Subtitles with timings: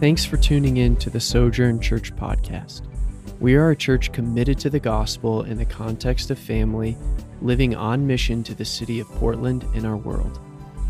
[0.00, 2.80] Thanks for tuning in to the Sojourn Church podcast.
[3.38, 6.96] We are a church committed to the gospel in the context of family,
[7.42, 10.40] living on mission to the city of Portland and our world.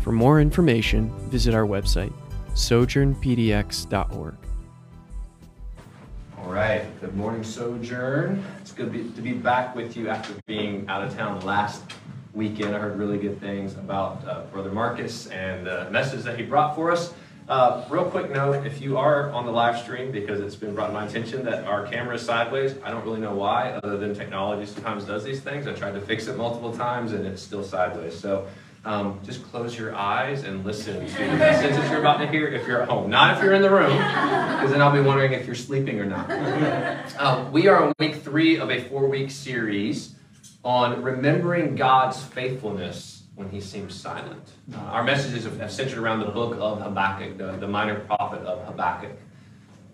[0.01, 2.13] For more information, visit our website,
[2.53, 4.35] sojournpdx.org.
[6.37, 7.01] All right.
[7.01, 8.41] Good morning, Sojourn.
[8.61, 11.83] It's good to be back with you after being out of town last
[12.33, 12.73] weekend.
[12.73, 16.75] I heard really good things about uh, Brother Marcus and the message that he brought
[16.75, 17.13] for us.
[17.51, 20.87] Uh, real quick note, if you are on the live stream, because it's been brought
[20.87, 24.15] to my attention that our camera is sideways, I don't really know why, other than
[24.15, 25.67] technology sometimes does these things.
[25.67, 28.17] I tried to fix it multiple times and it's still sideways.
[28.17, 28.47] So
[28.85, 32.65] um, just close your eyes and listen to the message you're about to hear if
[32.65, 33.09] you're at home.
[33.09, 36.05] Not if you're in the room, because then I'll be wondering if you're sleeping or
[36.05, 36.29] not.
[37.19, 40.15] Uh, we are on week three of a four week series
[40.63, 44.51] on remembering God's faithfulness when he seems silent.
[44.75, 49.17] Our messages have centered around the book of Habakkuk, the, the minor prophet of Habakkuk.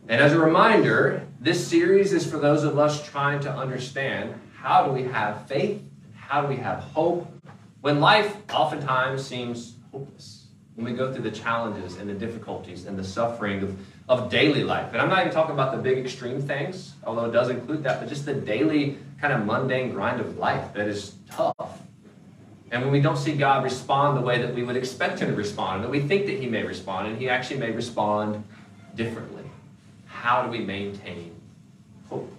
[0.09, 4.85] And as a reminder, this series is for those of us trying to understand how
[4.85, 5.81] do we have faith,
[6.15, 7.31] how do we have hope
[7.81, 12.99] when life oftentimes seems hopeless, when we go through the challenges and the difficulties and
[12.99, 13.77] the suffering of,
[14.09, 14.91] of daily life.
[14.91, 18.01] And I'm not even talking about the big extreme things, although it does include that,
[18.01, 21.66] but just the daily kind of mundane grind of life that is tough.
[22.71, 25.35] And when we don't see God respond the way that we would expect Him to
[25.35, 28.43] respond, and that we think that He may respond, and He actually may respond
[28.95, 29.43] differently,
[30.05, 31.33] how do we maintain
[32.09, 32.31] hope?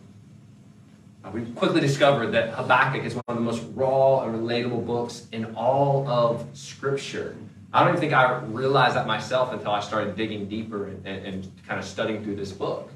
[1.32, 5.54] We quickly discovered that Habakkuk is one of the most raw and relatable books in
[5.56, 7.36] all of Scripture.
[7.72, 11.26] I don't even think I realized that myself until I started digging deeper and, and,
[11.26, 12.90] and kind of studying through this book.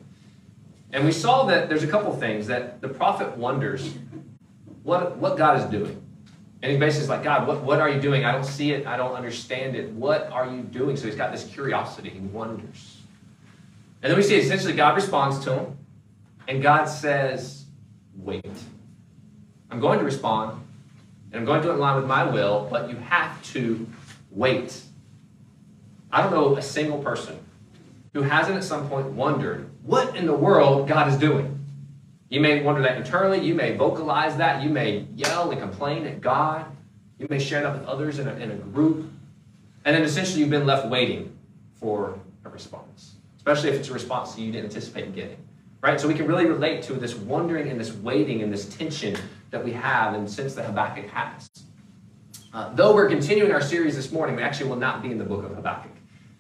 [0.92, 3.94] And we saw that there's a couple things that the prophet wonders
[4.82, 6.02] what, what God is doing.
[6.62, 8.24] And he basically is like, God, what, what are you doing?
[8.24, 8.86] I don't see it.
[8.86, 9.90] I don't understand it.
[9.90, 10.96] What are you doing?
[10.96, 12.10] So he's got this curiosity.
[12.10, 12.98] He wonders.
[14.00, 15.78] And then we see essentially God responds to him.
[16.46, 17.64] And God says,
[18.16, 18.46] wait.
[19.70, 20.62] I'm going to respond.
[21.32, 22.68] And I'm going to do it in line with my will.
[22.70, 23.86] But you have to
[24.30, 24.80] wait.
[26.12, 27.40] I don't know a single person
[28.12, 31.61] who hasn't at some point wondered what in the world God is doing.
[32.32, 33.40] You may wonder that internally.
[33.40, 34.62] You may vocalize that.
[34.62, 36.64] You may yell and complain at God.
[37.18, 39.06] You may share that with others in a, in a group.
[39.84, 41.36] And then essentially you've been left waiting
[41.74, 45.36] for a response, especially if it's a response that you didn't anticipate getting.
[45.82, 46.00] Right?
[46.00, 49.14] So we can really relate to this wondering and this waiting and this tension
[49.50, 51.50] that we have and since the Habakkuk has.
[52.54, 55.24] Uh, though we're continuing our series this morning, we actually will not be in the
[55.24, 55.92] book of Habakkuk.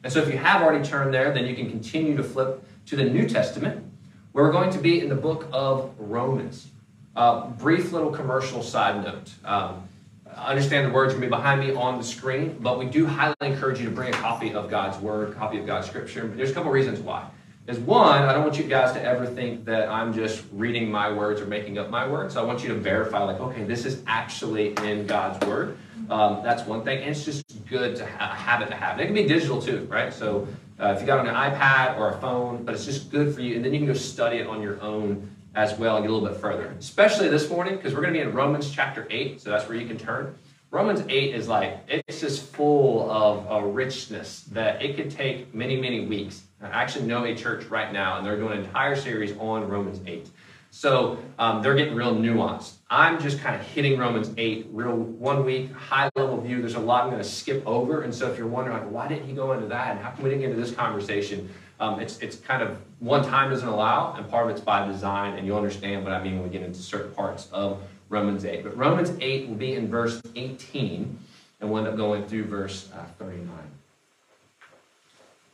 [0.04, 2.96] And so if you have already turned there, then you can continue to flip to
[2.96, 3.91] the New Testament
[4.32, 6.68] we're going to be in the book of Romans.
[7.14, 9.30] Uh, brief little commercial side note.
[9.44, 9.86] Um,
[10.34, 13.34] I understand the words to be behind me on the screen, but we do highly
[13.42, 16.26] encourage you to bring a copy of God's Word, copy of God's Scripture.
[16.26, 17.28] There's a couple reasons why.
[17.66, 21.12] Is one, I don't want you guys to ever think that I'm just reading my
[21.12, 22.36] words or making up my words.
[22.36, 25.76] I want you to verify, like, okay, this is actually in God's Word.
[26.10, 27.02] Um, that's one thing.
[27.02, 28.98] And it's just good to ha- have it to have.
[28.98, 30.12] it can be digital too, right?
[30.12, 30.48] So
[30.82, 33.40] uh, if you got on an iPad or a phone, but it's just good for
[33.40, 33.54] you.
[33.54, 36.14] And then you can go study it on your own as well and get a
[36.14, 36.74] little bit further.
[36.78, 39.78] Especially this morning, because we're going to be in Romans chapter 8, so that's where
[39.78, 40.34] you can turn.
[40.72, 45.78] Romans 8 is like, it's just full of a richness that it could take many,
[45.78, 46.42] many weeks.
[46.62, 50.00] I actually know a church right now, and they're doing an entire series on Romans
[50.06, 50.30] 8.
[50.74, 52.76] So um, they're getting real nuanced.
[52.88, 56.60] I'm just kind of hitting Romans 8, real one week, high level view.
[56.60, 58.02] There's a lot I'm going to skip over.
[58.02, 59.90] And so if you're wondering, like, why didn't he go into that?
[59.90, 61.50] And how come we didn't get into this conversation?
[61.78, 65.36] Um, it's, it's kind of one time doesn't allow, and part of it's by design.
[65.36, 68.64] And you'll understand what I mean when we get into certain parts of Romans 8.
[68.64, 71.18] But Romans 8 will be in verse 18,
[71.60, 73.46] and we'll end up going through verse uh, 39.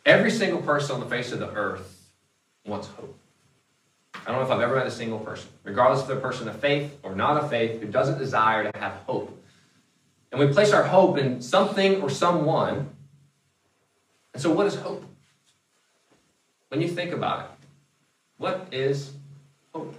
[0.06, 2.06] Every single person on the face of the earth
[2.64, 3.18] wants hope.
[4.28, 6.48] I don't know if I've ever met a single person, regardless if they're a person
[6.48, 9.42] of faith or not of faith, who doesn't desire to have hope.
[10.30, 12.90] And we place our hope in something or someone.
[14.34, 15.02] And so, what is hope?
[16.68, 17.66] When you think about it,
[18.36, 19.14] what is
[19.72, 19.94] hope?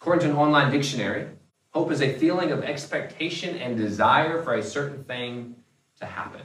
[0.00, 1.26] According to an online dictionary,
[1.74, 5.56] hope is a feeling of expectation and desire for a certain thing
[6.00, 6.40] to happen.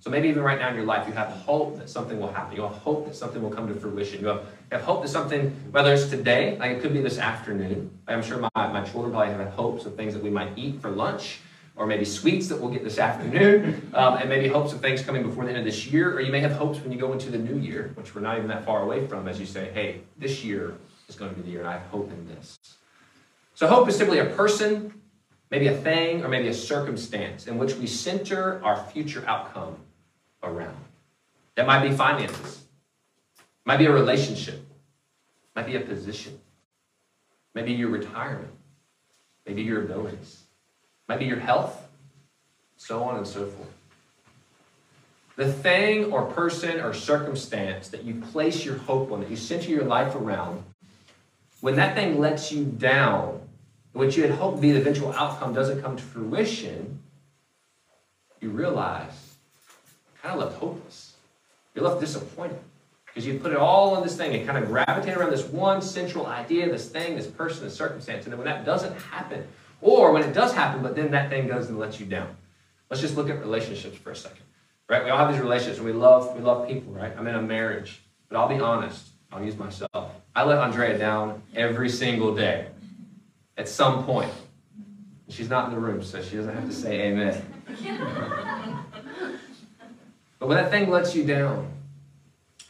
[0.00, 2.56] So maybe even right now in your life, you have hope that something will happen.
[2.56, 4.20] You have hope that something will come to fruition.
[4.20, 7.18] You have, you have hope that something, whether it's today, like it could be this
[7.18, 7.90] afternoon.
[8.06, 10.90] I'm sure my, my children probably have hopes of things that we might eat for
[10.90, 11.40] lunch,
[11.74, 15.24] or maybe sweets that we'll get this afternoon, um, and maybe hopes of things coming
[15.24, 16.14] before the end of this year.
[16.14, 18.36] Or you may have hopes when you go into the new year, which we're not
[18.36, 20.76] even that far away from, as you say, hey, this year
[21.08, 22.56] is going to be the year, and I have hope in this.
[23.54, 24.94] So hope is simply a person,
[25.50, 29.76] maybe a thing, or maybe a circumstance in which we center our future outcome
[30.42, 30.84] around.
[31.54, 32.62] That might be finances.
[33.64, 34.64] Might be a relationship.
[35.54, 36.38] Might be a position.
[37.54, 38.52] Maybe your retirement.
[39.46, 40.42] Maybe your abilities.
[41.08, 41.88] Might be your health.
[42.76, 43.68] So on and so forth.
[45.36, 49.70] The thing or person or circumstance that you place your hope on, that you center
[49.70, 50.64] your life around,
[51.60, 53.40] when that thing lets you down,
[53.92, 57.00] what you had hoped be the eventual outcome doesn't come to fruition,
[58.40, 59.27] you realize
[60.22, 61.14] kind of left hopeless.
[61.74, 62.58] You're left disappointed
[63.06, 65.80] because you put it all on this thing and kind of gravitate around this one
[65.82, 68.24] central idea, this thing, this person, this circumstance.
[68.24, 69.46] And then when that doesn't happen,
[69.80, 72.36] or when it does happen, but then that thing goes and lets you down.
[72.90, 74.42] Let's just look at relationships for a second.
[74.88, 75.04] Right?
[75.04, 77.12] We all have these relationships and we love we love people, right?
[77.16, 78.00] I'm in a marriage.
[78.28, 80.12] But I'll be honest, I'll use myself.
[80.34, 82.68] I let Andrea down every single day.
[83.56, 84.32] At some point.
[85.28, 87.42] She's not in the room, so she doesn't have to say amen.
[90.38, 91.70] but when that thing lets you down,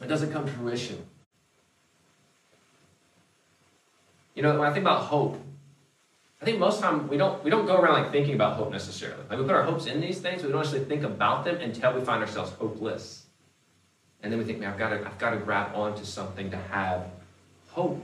[0.01, 1.05] it doesn't come to fruition.
[4.35, 5.37] You know, when I think about hope,
[6.41, 8.57] I think most of the time we don't we don't go around like thinking about
[8.57, 9.23] hope necessarily.
[9.29, 11.93] Like we put our hopes in these things, we don't actually think about them until
[11.93, 13.27] we find ourselves hopeless.
[14.23, 16.57] And then we think, man, I've got to I've got to grab onto something to
[16.57, 17.07] have
[17.69, 18.01] hope.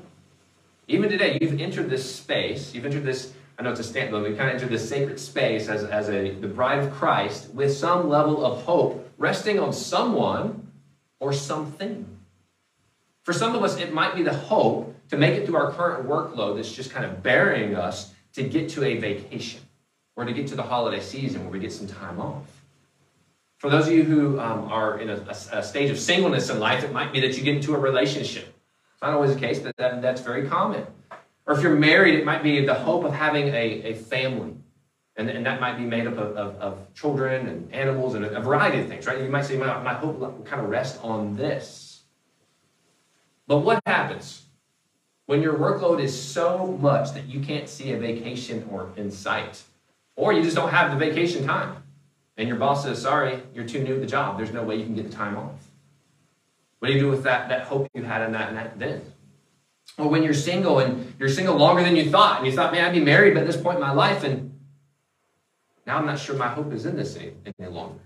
[0.88, 4.22] Even today, you've entered this space, you've entered this, I know it's a stand, but
[4.22, 7.72] we kind of entered this sacred space as, as a the bride of Christ with
[7.72, 10.70] some level of hope resting on someone
[11.18, 12.06] or something.
[13.22, 16.06] For some of us, it might be the hope to make it through our current
[16.06, 19.62] workload that's just kind of burying us to get to a vacation
[20.14, 22.44] or to get to the holiday season where we get some time off.
[23.56, 25.16] For those of you who um, are in a,
[25.52, 28.46] a, stage of singleness in life, it might be that you get into a relationship.
[28.92, 30.86] It's not always the case, but that, that's very common.
[31.46, 34.52] Or if you're married, it might be the hope of having a, a family.
[35.16, 38.40] And, and that might be made up of, of, of children and animals and a,
[38.40, 39.22] variety of things, right?
[39.22, 42.02] You might say, my, my hope kind of rest on this.
[43.46, 44.42] But what happens
[45.26, 49.62] when your workload is so much that you can't see a vacation or in sight?
[50.16, 51.76] Or you just don't have the vacation time.
[52.36, 54.36] And your boss says, sorry, you're too new to the job.
[54.36, 55.68] There's no way you can get the time off.
[56.80, 59.02] What do you do with that, that hope you had in that, in that then?
[59.96, 62.84] Or when you're single and you're single longer than you thought, and you thought, man,
[62.84, 64.53] I'd be married by this point in my life, and
[65.86, 68.00] now I'm not sure my hope is in this any, any longer.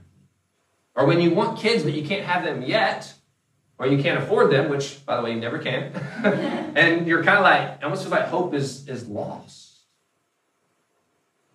[0.95, 3.15] Or when you want kids, but you can't have them yet,
[3.79, 5.93] or you can't afford them, which, by the way, you never can.
[6.75, 9.69] and you're kind of like, almost feels like hope is, is lost.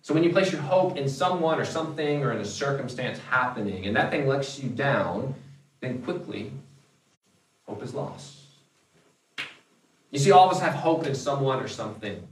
[0.00, 3.86] So when you place your hope in someone or something or in a circumstance happening,
[3.86, 5.34] and that thing lets you down,
[5.80, 6.52] then quickly,
[7.66, 8.36] hope is lost.
[10.10, 12.26] You see, all of us have hope in someone or something.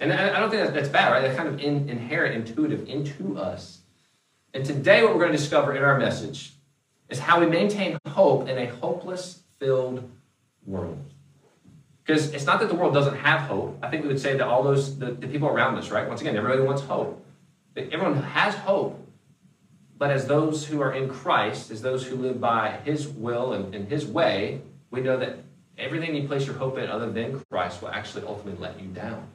[0.00, 1.22] And I don't think that's bad, right?
[1.22, 3.80] That's kind of in, inherent, intuitive into us.
[4.54, 6.52] And today, what we're going to discover in our message
[7.08, 10.08] is how we maintain hope in a hopeless filled
[10.66, 11.04] world.
[12.04, 13.76] Because it's not that the world doesn't have hope.
[13.82, 16.08] I think we would say that all those, the, the people around us, right?
[16.08, 17.24] Once again, everybody wants hope.
[17.76, 19.04] Everyone has hope.
[19.98, 23.74] But as those who are in Christ, as those who live by his will and,
[23.74, 25.38] and his way, we know that
[25.76, 29.26] everything you place your hope in other than Christ will actually ultimately let you down.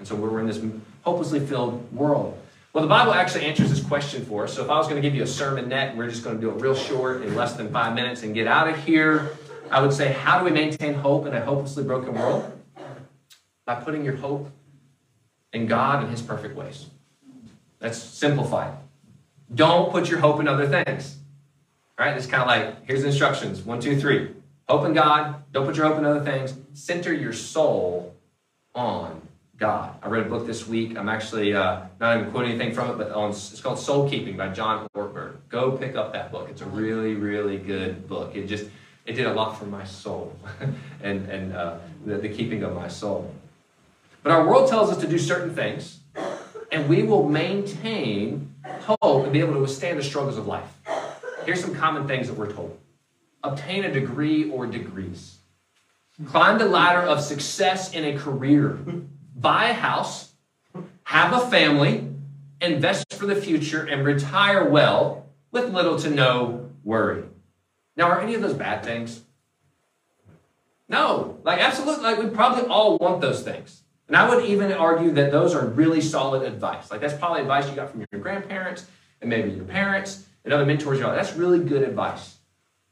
[0.00, 0.60] And so we're in this
[1.02, 2.36] hopelessly filled world.
[2.72, 4.54] Well, the Bible actually answers this question for us.
[4.54, 6.36] So if I was going to give you a sermon net, and we're just going
[6.36, 9.36] to do it real short in less than five minutes and get out of here,
[9.70, 12.50] I would say, how do we maintain hope in a hopelessly broken world?
[13.66, 14.50] By putting your hope
[15.52, 16.86] in God and His perfect ways.
[17.78, 18.72] That's simplified.
[19.54, 21.18] Don't put your hope in other things.
[21.98, 24.30] All right, it's kind of like here's the instructions one, two, three.
[24.66, 25.42] Hope in God.
[25.52, 26.54] Don't put your hope in other things.
[26.72, 28.14] Center your soul
[28.74, 29.20] on
[29.60, 29.94] God.
[30.02, 30.96] I read a book this week.
[30.96, 34.34] I'm actually uh, not even quoting anything from it, but on, it's called Soul Keeping
[34.34, 35.36] by John Ortberg.
[35.50, 36.48] Go pick up that book.
[36.48, 38.34] It's a really, really good book.
[38.34, 38.70] It just
[39.04, 40.34] it did a lot for my soul
[41.02, 41.76] and and uh,
[42.06, 43.34] the, the keeping of my soul.
[44.22, 46.00] But our world tells us to do certain things,
[46.72, 50.72] and we will maintain hope and be able to withstand the struggles of life.
[51.44, 52.78] Here's some common things that we're told:
[53.44, 55.36] obtain a degree or degrees.
[56.24, 58.78] Climb the ladder of success in a career
[59.40, 60.32] buy a house,
[61.04, 62.06] have a family,
[62.60, 67.24] invest for the future, and retire well with little to no worry.
[67.96, 69.22] Now, are any of those bad things?
[70.88, 73.82] No, like absolutely, like we probably all want those things.
[74.08, 76.90] And I would even argue that those are really solid advice.
[76.90, 78.86] Like that's probably advice you got from your grandparents
[79.20, 80.98] and maybe your parents and other mentors.
[80.98, 82.38] You know, that's really good advice.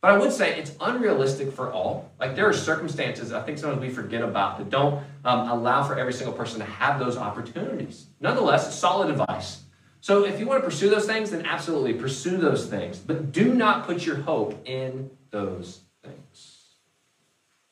[0.00, 2.10] But I would say it's unrealistic for all.
[2.20, 5.98] Like there are circumstances I think sometimes we forget about that don't um, allow for
[5.98, 8.06] every single person to have those opportunities.
[8.20, 9.62] Nonetheless, solid advice.
[10.00, 12.98] So if you want to pursue those things, then absolutely pursue those things.
[12.98, 16.66] But do not put your hope in those things.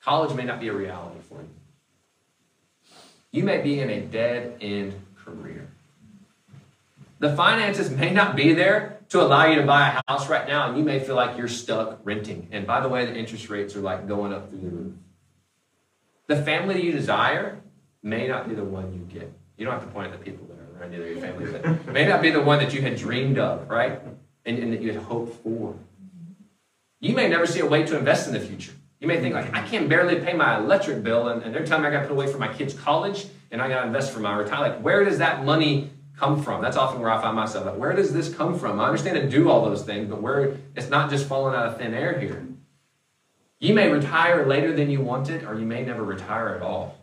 [0.02, 1.49] College may not be a reality for you.
[3.30, 5.68] You may be in a dead end career.
[7.21, 10.68] The finances may not be there to allow you to buy a house right now,
[10.68, 12.48] and you may feel like you're stuck renting.
[12.50, 14.94] And by the way, the interest rates are like going up through the roof.
[16.26, 17.60] The family you desire
[18.02, 19.32] may not be the one you get.
[19.56, 21.92] You don't have to point at the people that are around you, your family, but
[21.92, 24.00] may not be the one that you had dreamed of, right?
[24.44, 25.76] And, and that you had hoped for.
[27.00, 28.72] You may never see a way to invest in the future.
[29.00, 31.82] You may think like, I can't barely pay my electric bill, and, and they're telling
[31.82, 34.12] me I got to put away for my kids' college, and I got to invest
[34.12, 34.75] for my retirement.
[34.75, 36.62] Like, where does that money come from?
[36.62, 37.66] That's often where I find myself.
[37.66, 38.80] Like, where does this come from?
[38.80, 41.78] I understand to do all those things, but where it's not just falling out of
[41.78, 42.46] thin air here.
[43.58, 46.99] You may retire later than you wanted, or you may never retire at all.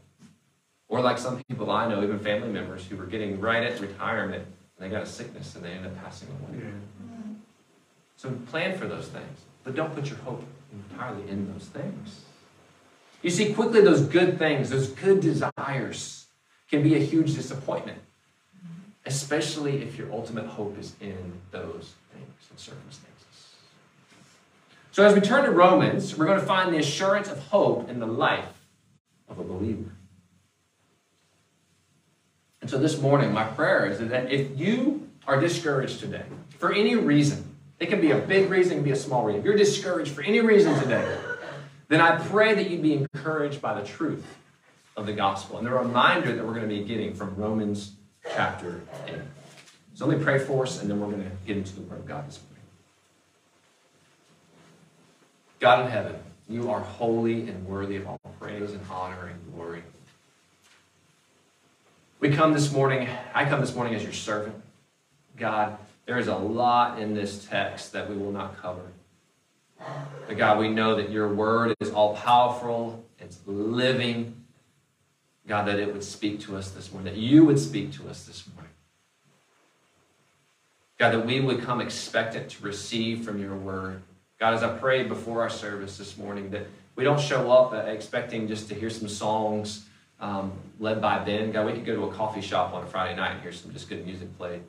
[0.88, 4.46] Or like some people I know, even family members who were getting right at retirement,
[4.46, 6.60] and they got a sickness and they end up passing away.
[6.64, 6.72] Yeah.
[8.18, 12.22] So plan for those things, but don't put your hope entirely in those things.
[13.22, 16.28] You see, quickly those good things, those good desires,
[16.70, 18.00] can be a huge disappointment,
[19.06, 23.10] especially if your ultimate hope is in those things and circumstances.
[24.92, 28.00] So, as we turn to Romans, we're going to find the assurance of hope in
[28.00, 28.62] the life
[29.28, 29.92] of a believer.
[32.62, 36.26] And so, this morning, my prayer is that if you are discouraged today,
[36.58, 39.40] for any reason, it can be a big reason, it can be a small reason.
[39.40, 41.18] If you're discouraged for any reason today,
[41.90, 44.26] then I pray that you be encouraged by the truth
[44.96, 47.94] of the gospel and the reminder that we're going to be getting from Romans
[48.32, 49.16] chapter 8.
[49.94, 52.00] So let me pray for us, and then we're going to get into the Word
[52.00, 52.54] of God this morning.
[55.60, 56.16] God in heaven,
[56.50, 59.84] you are holy and worthy of all praise and honor and glory.
[62.20, 64.56] We come this morning, I come this morning as your servant.
[65.38, 68.92] God, there is a lot in this text that we will not cover.
[70.28, 74.43] But God, we know that your word is all powerful, it's living.
[75.54, 78.26] God, that it would speak to us this morning, that you would speak to us
[78.26, 78.72] this morning.
[80.98, 84.02] God, that we would come expectant to receive from your word.
[84.40, 88.48] God, as I prayed before our service this morning, that we don't show up expecting
[88.48, 89.86] just to hear some songs
[90.20, 91.52] um, led by Ben.
[91.52, 93.72] God, we could go to a coffee shop on a Friday night and hear some
[93.72, 94.64] just good music played.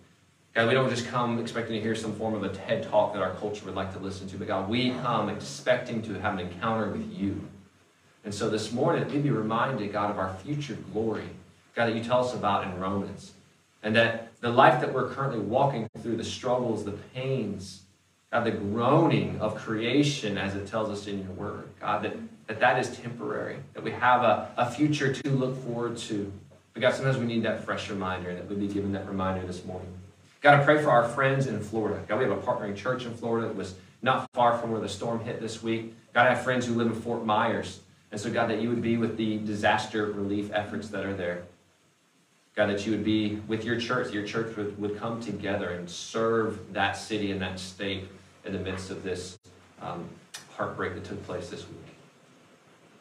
[0.52, 3.22] God, we don't just come expecting to hear some form of a TED talk that
[3.22, 6.40] our culture would like to listen to, but God, we come expecting to have an
[6.40, 7.48] encounter with you.
[8.24, 11.28] And so this morning, we be reminded, God, of our future glory,
[11.74, 13.32] God, that you tell us about in Romans.
[13.82, 17.82] And that the life that we're currently walking through, the struggles, the pains,
[18.32, 22.16] God, the groaning of creation, as it tells us in your word, God, that
[22.46, 26.32] that, that is temporary, that we have a, a future to look forward to.
[26.72, 29.46] But God, sometimes we need that fresh reminder, and that we be given that reminder
[29.46, 29.88] this morning.
[30.40, 32.02] God, I pray for our friends in Florida.
[32.06, 34.88] God, we have a partnering church in Florida that was not far from where the
[34.88, 35.94] storm hit this week.
[36.12, 37.80] God, I have friends who live in Fort Myers.
[38.14, 41.42] And so, God, that you would be with the disaster relief efforts that are there.
[42.54, 44.12] God, that you would be with your church.
[44.12, 48.04] Your church would, would come together and serve that city and that state
[48.44, 49.36] in the midst of this
[49.82, 50.08] um,
[50.56, 51.96] heartbreak that took place this week.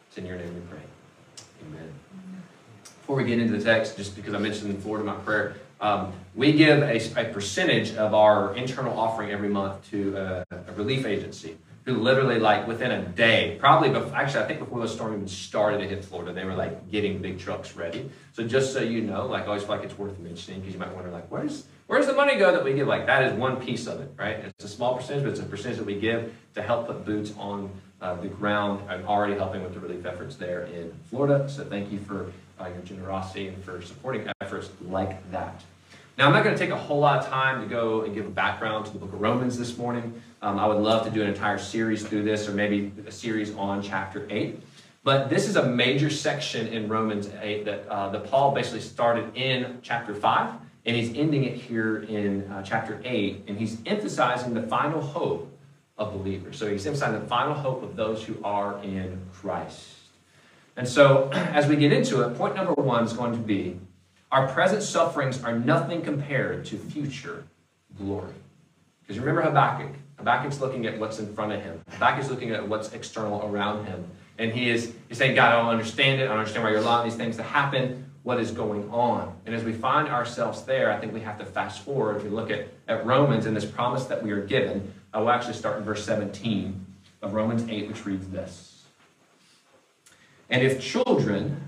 [0.08, 0.82] It's in your name we pray.
[1.68, 1.94] Amen.
[2.84, 6.12] Before we get into the text, just because I mentioned Florida in my prayer, um,
[6.34, 11.06] we give a, a, percentage of our internal offering every month to a, a, relief
[11.06, 15.14] agency who literally, like within a day, probably before, actually, I think before the storm
[15.16, 18.10] even started to hit Florida, they were like getting big trucks ready.
[18.32, 20.80] So just so you know, like I always feel like it's worth mentioning because you
[20.80, 22.88] might wonder, like, where's where's the money go that we give?
[22.88, 24.38] Like that is one piece of it, right?
[24.38, 27.34] It's a small percentage, but it's a percentage that we give to help put boots
[27.38, 27.70] on
[28.02, 28.90] uh, the ground.
[28.90, 31.50] I'm already helping with the relief efforts there in Florida.
[31.50, 35.64] So thank you for uh, your generosity and for supporting efforts like that.
[36.16, 38.28] Now, I'm not going to take a whole lot of time to go and give
[38.28, 40.22] a background to the book of Romans this morning.
[40.44, 43.56] Um, I would love to do an entire series through this, or maybe a series
[43.56, 44.62] on chapter 8.
[45.04, 49.36] But this is a major section in Romans 8 that, uh, that Paul basically started
[49.36, 50.54] in chapter 5,
[50.86, 55.52] and he's ending it here in uh, chapter 8, and he's emphasizing the final hope
[55.98, 56.58] of believers.
[56.58, 59.96] So he's emphasizing the final hope of those who are in Christ.
[60.78, 63.80] And so, as we get into it, point number one is going to be
[64.34, 67.44] our present sufferings are nothing compared to future
[68.00, 68.34] glory.
[69.02, 69.96] Because remember Habakkuk.
[70.18, 71.80] Habakkuk's looking at what's in front of him.
[71.92, 74.04] Habakkuk's looking at what's external around him.
[74.40, 76.24] And he is he's saying, God, I don't understand it.
[76.24, 78.10] I don't understand why you're allowing these things to happen.
[78.24, 79.36] What is going on?
[79.46, 82.18] And as we find ourselves there, I think we have to fast forward.
[82.18, 85.30] If we look at, at Romans and this promise that we are given, I will
[85.30, 86.84] actually start in verse 17
[87.22, 88.84] of Romans 8, which reads this.
[90.50, 91.68] And if children,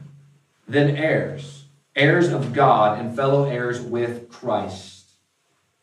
[0.67, 1.64] then heirs
[1.95, 5.11] heirs of God and fellow heirs with Christ,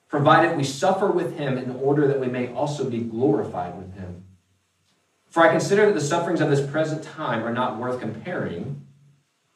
[0.08, 4.24] provided we suffer with him in order that we may also be glorified with him.
[5.30, 8.84] For I consider that the sufferings of this present time are not worth comparing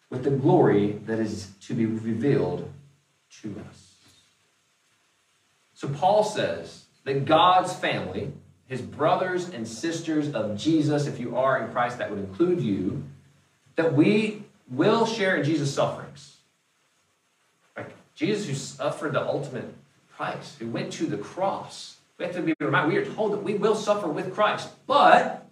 [0.08, 2.72] with the glory that is to be revealed
[3.42, 3.94] to us.
[5.74, 8.32] So Paul says that God's family,
[8.66, 13.04] his brothers and sisters of Jesus, if you are in Christ, that would include you,
[13.74, 16.35] that we will share in Jesus' sufferings.
[18.16, 19.72] Jesus, who suffered the ultimate
[20.16, 21.98] price, who went to the cross.
[22.18, 24.70] We have to be reminded, we are told that we will suffer with Christ.
[24.86, 25.46] But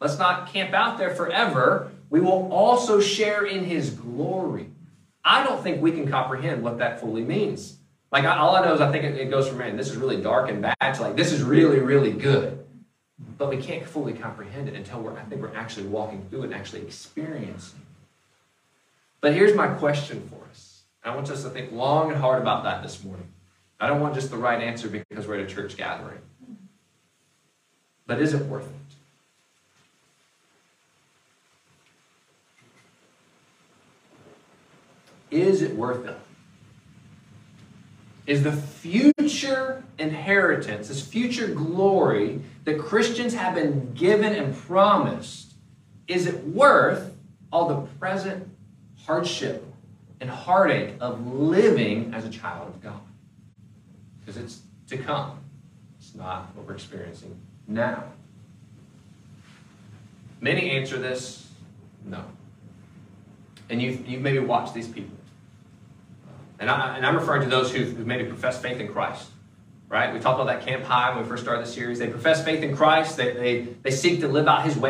[0.00, 1.90] let's not camp out there forever.
[2.10, 4.66] We will also share in his glory.
[5.24, 7.78] I don't think we can comprehend what that fully means.
[8.12, 10.50] Like, all I know is I think it, goes from, man, this is really dark
[10.50, 12.58] and bad to like, this is really, really good.
[13.38, 16.44] But we can't fully comprehend it until we're, I think we're actually walking through it
[16.46, 17.78] and actually experiencing.
[17.78, 17.86] It.
[19.20, 20.69] But here's my question for us.
[21.02, 23.28] I want us to think long and hard about that this morning.
[23.80, 26.18] I don't want just the right answer because we're at a church gathering.
[28.06, 28.66] But is it worth
[35.30, 35.36] it?
[35.36, 36.18] Is it worth it?
[38.26, 45.54] Is the future inheritance, this future glory that Christians have been given and promised,
[46.06, 47.14] is it worth
[47.52, 48.48] all the present
[49.06, 49.69] hardship
[50.20, 53.00] and heartache of living as a child of God?
[54.20, 55.38] Because it's to come.
[55.98, 58.04] It's not what we're experiencing now.
[60.40, 61.46] Many answer this
[62.04, 62.24] no.
[63.68, 65.16] And you've, you've maybe watched these people.
[66.58, 69.28] And, I, and I'm referring to those who've maybe professed faith in Christ.
[69.88, 70.12] Right?
[70.12, 71.98] We talked about that Camp High when we first started the series.
[71.98, 73.16] They profess faith in Christ.
[73.16, 74.89] They, they, they seek to live out his way.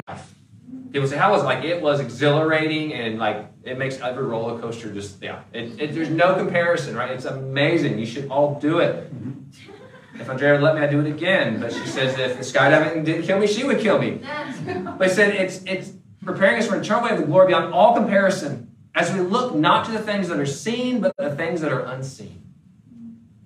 [0.92, 1.46] People say, how was it?
[1.46, 5.42] Like, it was exhilarating and like, it makes every roller coaster just, yeah.
[5.52, 7.10] It, it, there's no comparison, right?
[7.10, 7.98] It's amazing.
[7.98, 9.12] You should all do it.
[9.14, 10.20] Mm-hmm.
[10.20, 11.60] If Andrea would let me, I'd do it again.
[11.60, 14.20] But she says if the skydiving didn't kill me, she would kill me.
[14.64, 15.92] But I said it's, it's
[16.24, 19.54] preparing us for an eternal way of the glory beyond all comparison as we look
[19.54, 22.42] not to the things that are seen, but the things that are unseen.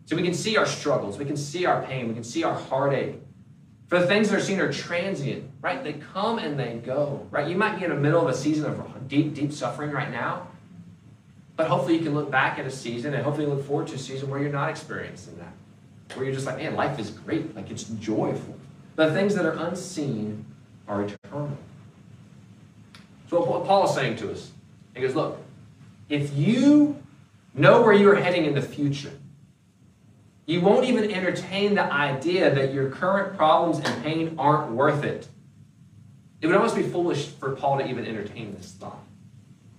[0.06, 2.54] So we can see our struggles, we can see our pain, we can see our
[2.54, 3.20] heartache.
[3.88, 5.84] For the things that are seen are transient, right?
[5.84, 7.48] They come and they go, right?
[7.48, 10.48] You might be in the middle of a season of deep, deep suffering right now,
[11.56, 13.98] but hopefully you can look back at a season and hopefully look forward to a
[13.98, 15.52] season where you're not experiencing that,
[16.16, 18.56] where you're just like, man, life is great, like it's joyful.
[18.96, 20.44] The things that are unseen
[20.88, 21.56] are eternal.
[23.28, 24.50] So what Paul is saying to us
[24.94, 25.40] he goes, Look,
[26.08, 27.02] if you
[27.52, 29.12] know where you are heading in the future,
[30.46, 35.26] you won't even entertain the idea that your current problems and pain aren't worth it.
[36.40, 39.02] It would almost be foolish for Paul to even entertain this thought.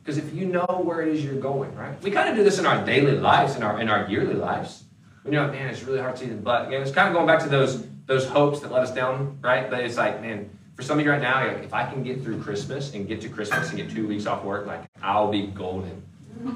[0.01, 2.01] Because if you know where it is you're going, right?
[2.01, 4.84] We kind of do this in our daily lives, in our in our yearly lives.
[5.23, 7.25] You know, man, it's really hard to see the but again, it's kind of going
[7.28, 9.69] back to those those hopes that let us down, right?
[9.69, 12.23] But it's like, man, for some of you right now, like, if I can get
[12.23, 15.47] through Christmas and get to Christmas and get two weeks off work, like I'll be
[15.47, 16.04] golden.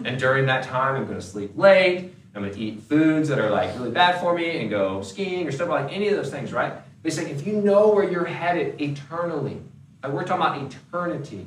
[0.06, 2.13] And during that time, I'm going to sleep late.
[2.39, 5.45] I'm going to eat foods that are like really bad for me and go skiing
[5.45, 6.71] or stuff like any of those things, right?
[7.04, 9.58] They say if you know where you're headed eternally,
[10.02, 11.45] like we're talking about eternity,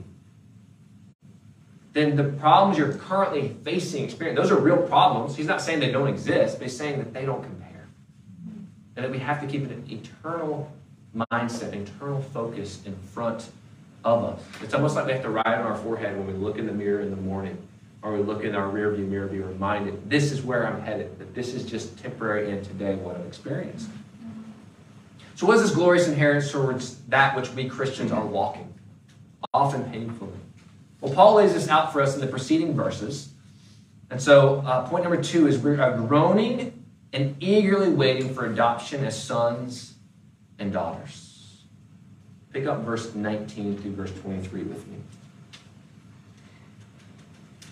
[1.94, 5.34] then the problems you're currently facing, experiencing, those are real problems.
[5.34, 7.88] He's not saying they don't exist, but he's saying that they don't compare.
[8.96, 10.70] And that we have to keep an eternal
[11.16, 13.48] mindset, internal focus in front
[14.04, 14.42] of us.
[14.62, 16.72] It's almost like we have to write on our forehead when we look in the
[16.74, 17.56] mirror in the morning
[18.02, 21.34] or we look in our rearview mirror, be reminded this is where I'm headed, that
[21.34, 23.88] this is just temporary and today what I've experienced.
[25.36, 28.72] So, what is this glorious inheritance towards that which we Christians are walking,
[29.54, 30.32] often painfully?
[31.00, 33.32] Well, Paul lays this out for us in the preceding verses.
[34.10, 39.20] And so, uh, point number two is we're groaning and eagerly waiting for adoption as
[39.20, 39.94] sons
[40.58, 41.62] and daughters.
[42.52, 44.98] Pick up verse 19 through verse 23 with me.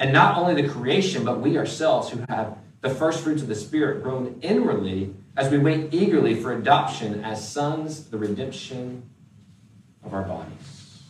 [0.00, 3.54] And not only the creation, but we ourselves who have the first fruits of the
[3.54, 9.08] Spirit groan inwardly as we wait eagerly for adoption as sons, the redemption
[10.02, 11.04] of our bodies.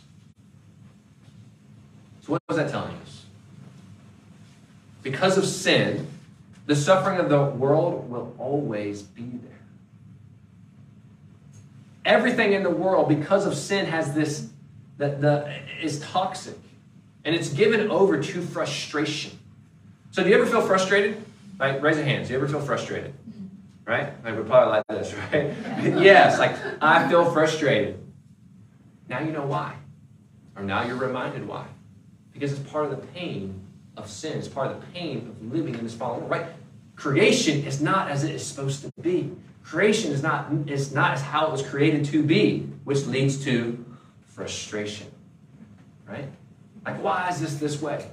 [2.21, 3.25] So, what was that telling us?
[5.03, 6.07] Because of sin,
[6.67, 9.61] the suffering of the world will always be there
[12.05, 14.49] everything in the world because of sin has this
[14.99, 16.59] that the is toxic
[17.25, 19.39] and it's given over to frustration.
[20.11, 21.23] So, do you ever feel frustrated?
[21.59, 22.29] Like, raise your hands.
[22.29, 23.15] Do you ever feel frustrated?
[23.85, 24.13] Right?
[24.25, 25.55] Like, we're probably like this, right?
[26.03, 27.99] yes, like, I feel frustrated.
[29.09, 29.75] Now you know why.
[30.57, 31.67] Or now you're reminded why.
[32.33, 33.61] Because it's part of the pain
[33.97, 34.39] of sin.
[34.39, 36.47] It's part of the pain of living in this fallen world, right?
[36.97, 39.33] Creation is not as it is supposed to be.
[39.63, 43.85] Creation is not, is not as how it was created to be, which leads to
[44.27, 45.07] frustration.
[46.07, 46.29] Right?
[46.85, 48.07] Like, why is this this way?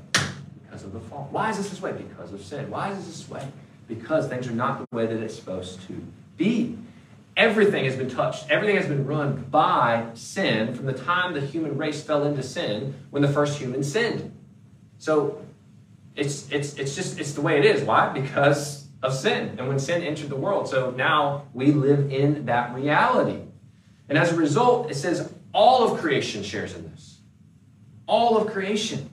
[0.64, 1.28] Because of the fall.
[1.32, 1.94] Why is this this way?
[1.94, 2.70] Because of sin.
[2.70, 3.48] Why is this this way?
[3.88, 6.78] Because things are not the way that it's supposed to be.
[7.38, 8.50] Everything has been touched.
[8.50, 12.96] Everything has been run by sin from the time the human race fell into sin
[13.12, 14.36] when the first human sinned.
[14.98, 15.46] So
[16.16, 17.84] it's, it's, it's just, it's the way it is.
[17.84, 18.10] Why?
[18.10, 19.56] Because of sin.
[19.58, 20.68] And when sin entered the world.
[20.68, 23.40] So now we live in that reality.
[24.10, 27.07] And as a result, it says all of creation shares in this.
[28.08, 29.10] All of creation.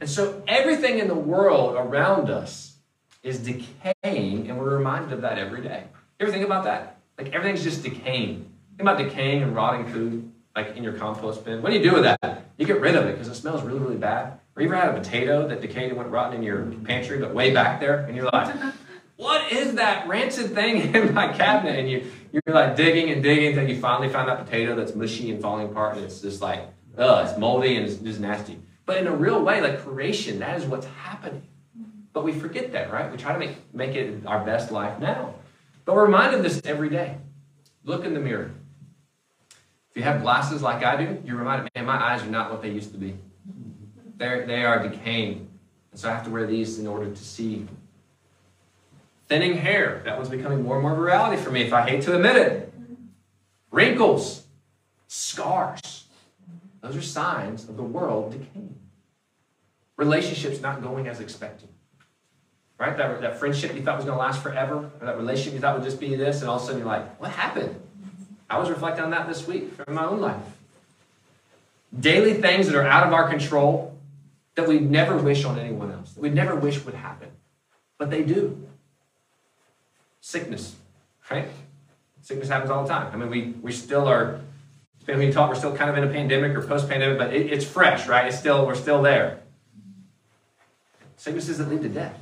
[0.00, 2.76] And so everything in the world around us
[3.22, 5.84] is decaying, and we're reminded of that every day.
[6.18, 7.00] You ever think about that?
[7.18, 8.50] Like everything's just decaying.
[8.76, 11.60] Think about decaying and rotting food, like in your compost bin.
[11.60, 12.44] What do you do with that?
[12.56, 14.38] You get rid of it because it smells really, really bad.
[14.56, 17.34] Or you ever had a potato that decayed and went rotten in your pantry, but
[17.34, 18.54] way back there, and you're like,
[19.16, 21.78] what is that rancid thing in my cabinet?
[21.78, 25.30] And you, you're like digging and digging until you finally find that potato that's mushy
[25.30, 28.58] and falling apart, and it's just like, ugh, it's moldy and it's just nasty.
[28.86, 31.42] But in a real way, like creation, that is what's happening.
[32.12, 33.10] But we forget that, right?
[33.10, 35.34] We try to make, make it our best life now.
[35.84, 37.18] But we're reminded of this every day.
[37.84, 38.50] Look in the mirror.
[39.90, 42.62] If you have glasses like I do, you're reminded, man, my eyes are not what
[42.62, 43.16] they used to be.
[44.16, 45.48] They're, they are decaying.
[45.90, 47.66] And so I have to wear these in order to see.
[49.28, 50.02] Thinning hair.
[50.04, 52.14] That one's becoming more and more of a reality for me, if I hate to
[52.14, 52.72] admit it.
[53.70, 54.44] Wrinkles.
[55.06, 55.99] Scars.
[56.80, 58.76] Those are signs of the world decaying.
[59.96, 61.68] Relationships not going as expected.
[62.78, 62.96] Right?
[62.96, 65.76] That, that friendship you thought was going to last forever, or that relationship you thought
[65.76, 67.78] would just be this, and all of a sudden you're like, what happened?
[68.48, 70.42] I was reflecting on that this week from my own life.
[71.98, 73.98] Daily things that are out of our control
[74.54, 77.28] that we never wish on anyone else, that we never wish would happen,
[77.98, 78.66] but they do.
[80.20, 80.76] Sickness,
[81.30, 81.48] right?
[82.22, 83.10] Sickness happens all the time.
[83.12, 84.40] I mean, we, we still are,
[85.18, 87.64] we talk, we're still kind of in a pandemic or post pandemic, but it, it's
[87.64, 88.26] fresh, right?
[88.26, 89.40] It's still, we're still there.
[91.16, 92.18] Sicknesses that lead to death.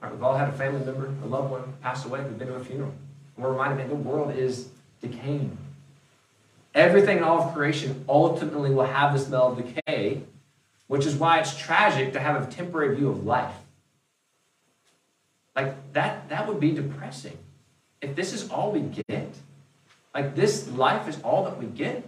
[0.00, 2.54] Right, we've all had a family member, a loved one pass away, we've been to
[2.54, 2.94] a funeral.
[3.36, 4.68] And we're reminded, man, the world is
[5.00, 5.56] decaying.
[6.74, 10.22] Everything in all of creation ultimately will have the smell of decay,
[10.86, 13.54] which is why it's tragic to have a temporary view of life.
[15.56, 17.36] Like that, that would be depressing.
[18.00, 19.17] If this is all we get,
[20.18, 22.04] like this life is all that we get.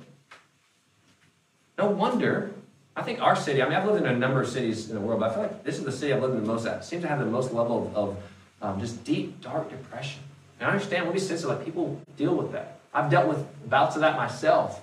[1.79, 2.53] No wonder.
[2.97, 5.01] I think our city, I mean, I've lived in a number of cities in the
[5.01, 6.79] world, but I feel like this is the city I've lived in the most at.
[6.79, 8.17] It seems to have the most level of,
[8.61, 10.23] um, just deep, dark depression.
[10.59, 12.81] And I understand when we sense like people deal with that.
[12.93, 14.83] I've dealt with bouts of that myself.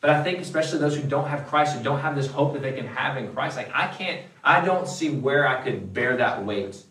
[0.00, 2.62] But I think especially those who don't have Christ, who don't have this hope that
[2.62, 6.16] they can have in Christ, like I can't, I don't see where I could bear
[6.16, 6.82] that weight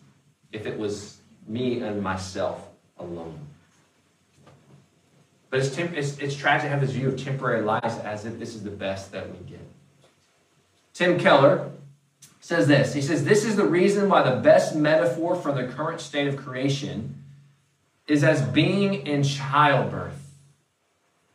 [0.52, 2.68] if it was me and myself
[2.98, 3.43] alone.
[5.54, 8.40] But it's, temp- it's, it's tragic to have this view of temporary lives as if
[8.40, 9.64] this is the best that we get.
[10.92, 11.70] Tim Keller
[12.40, 12.92] says this.
[12.92, 16.36] He says, This is the reason why the best metaphor for the current state of
[16.36, 17.22] creation
[18.08, 20.20] is as being in childbirth.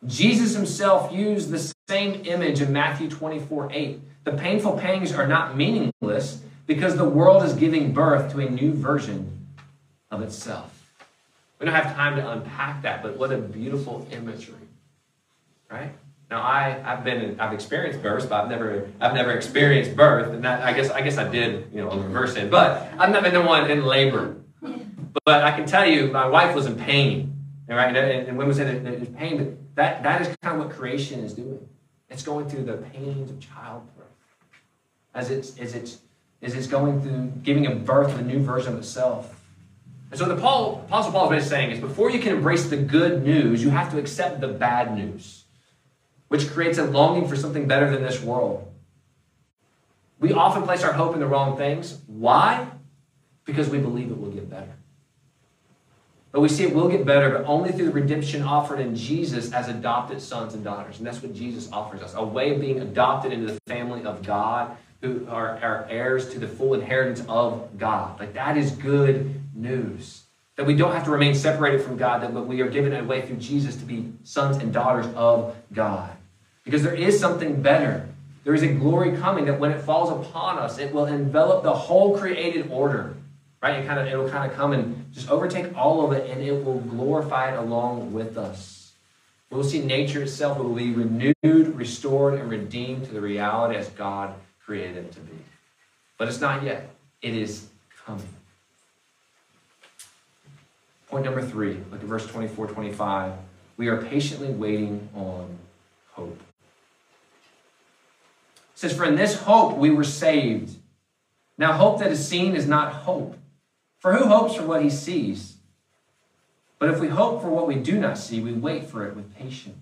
[0.05, 4.01] Jesus himself used the same image in Matthew 24 8.
[4.25, 8.73] The painful pangs are not meaningless because the world is giving birth to a new
[8.73, 9.47] version
[10.11, 10.78] of itself.
[11.59, 14.55] We don't have time to unpack that, but what a beautiful imagery,
[15.69, 15.91] right?
[16.31, 20.61] Now I've been I've experienced birth, but I've never I've never experienced birth, and that
[20.61, 23.47] I guess I guess I did you know reverse end, but I've never been the
[23.47, 24.37] one in labor.
[25.25, 27.35] But I can tell you, my wife was in pain,
[27.67, 27.95] right?
[27.95, 31.21] And, and women say that there's pain, but that that is kind of what creation
[31.21, 31.67] is doing.
[32.09, 34.05] It's going through the pains of childbirth,
[35.15, 35.97] as it's as it's
[36.43, 39.38] as it's going through giving a birth to a new version of itself.
[40.11, 43.23] And so the Paul, Apostle Paul is saying is before you can embrace the good
[43.23, 45.45] news, you have to accept the bad news,
[46.29, 48.65] which creates a longing for something better than this world.
[50.19, 51.99] We often place our hope in the wrong things.
[52.07, 52.67] Why?
[53.45, 54.75] Because we believe it will get better.
[56.31, 59.51] But we see it will get better, but only through the redemption offered in Jesus
[59.51, 60.99] as adopted sons and daughters.
[60.99, 64.21] And that's what Jesus offers us a way of being adopted into the family of
[64.23, 68.19] God, who are, are heirs to the full inheritance of God.
[68.19, 70.23] Like that is good news.
[70.55, 73.25] That we don't have to remain separated from God, that we are given a way
[73.25, 76.11] through Jesus to be sons and daughters of God.
[76.65, 78.07] Because there is something better.
[78.43, 81.73] There is a glory coming that when it falls upon us, it will envelop the
[81.73, 83.15] whole created order.
[83.61, 83.79] Right?
[83.79, 86.63] It kind of it'll kind of come and just overtake all of it and it
[86.63, 88.93] will glorify it along with us.
[89.49, 94.33] We'll see nature itself will be renewed, restored, and redeemed to the reality as God
[94.63, 95.37] created it to be.
[96.17, 96.89] But it's not yet.
[97.21, 97.67] It is
[98.05, 98.27] coming.
[101.09, 103.33] Point number three, look at verse 24, 25.
[103.77, 105.57] We are patiently waiting on
[106.11, 106.39] hope.
[108.57, 110.75] It says, For in this hope we were saved.
[111.57, 113.37] Now, hope that is seen is not hope.
[113.97, 115.57] For who hopes for what he sees?
[116.77, 119.35] But if we hope for what we do not see, we wait for it with
[119.35, 119.77] patience.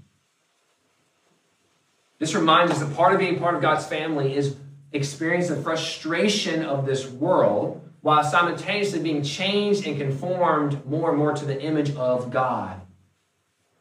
[2.19, 4.55] This reminds us that part of being part of God's family is
[4.91, 11.33] experience the frustration of this world while simultaneously being changed and conformed more and more
[11.33, 12.79] to the image of God.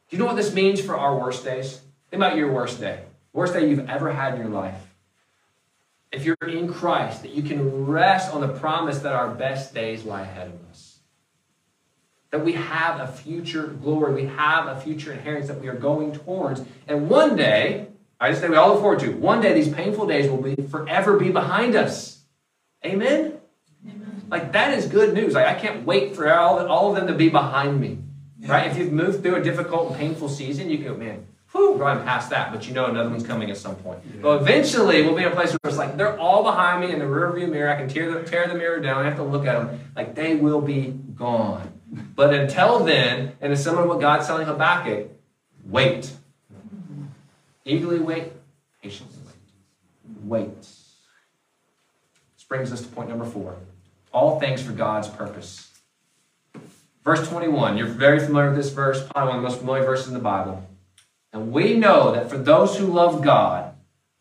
[0.09, 1.81] Do you know what this means for our worst days?
[2.09, 3.03] Think about your worst day,
[3.33, 4.95] worst day you've ever had in your life.
[6.11, 10.05] If you're in Christ, that you can rest on the promise that our best days
[10.05, 10.99] lie ahead of us.
[12.31, 16.13] That we have a future glory, we have a future inheritance that we are going
[16.13, 16.61] towards.
[16.87, 17.87] And one day,
[18.19, 20.55] I just say we all look forward to, one day these painful days will be
[20.55, 22.23] forever be behind us.
[22.85, 23.36] Amen?
[24.29, 25.33] Like that is good news.
[25.33, 27.99] Like I can't wait for all, all of them to be behind me.
[28.39, 28.51] Yeah.
[28.51, 28.71] Right?
[28.71, 32.29] If you've moved through a difficult and painful season, you go, man, whew, I'm past
[32.29, 33.99] that, but you know another one's coming at some point.
[34.05, 34.21] Yeah.
[34.21, 36.99] But eventually we'll be in a place where it's like they're all behind me in
[36.99, 37.71] the rearview mirror.
[37.71, 39.01] I can tear the, tear the mirror down.
[39.01, 39.79] I have to look at them.
[39.95, 41.73] Like they will be gone.
[42.15, 45.09] But until then, and it's similar to what God's telling Habakkuk,
[45.65, 46.11] wait.
[47.65, 48.33] Eagerly wait,
[48.81, 50.43] patiently wait.
[50.45, 50.59] Wait.
[50.59, 53.57] This brings us to point number four.
[54.17, 55.69] All things for God's purpose.
[57.03, 60.07] Verse 21, you're very familiar with this verse, probably one of the most familiar verses
[60.07, 60.67] in the Bible.
[61.31, 63.75] And we know that for those who love God,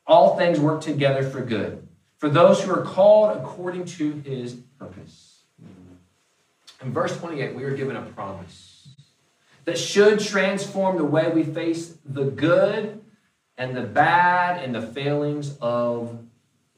[0.06, 5.44] all things work together for good, for those who are called according to his purpose.
[6.82, 8.88] In verse 28, we are given a promise
[9.64, 13.00] that should transform the way we face the good
[13.56, 16.18] and the bad and the failings of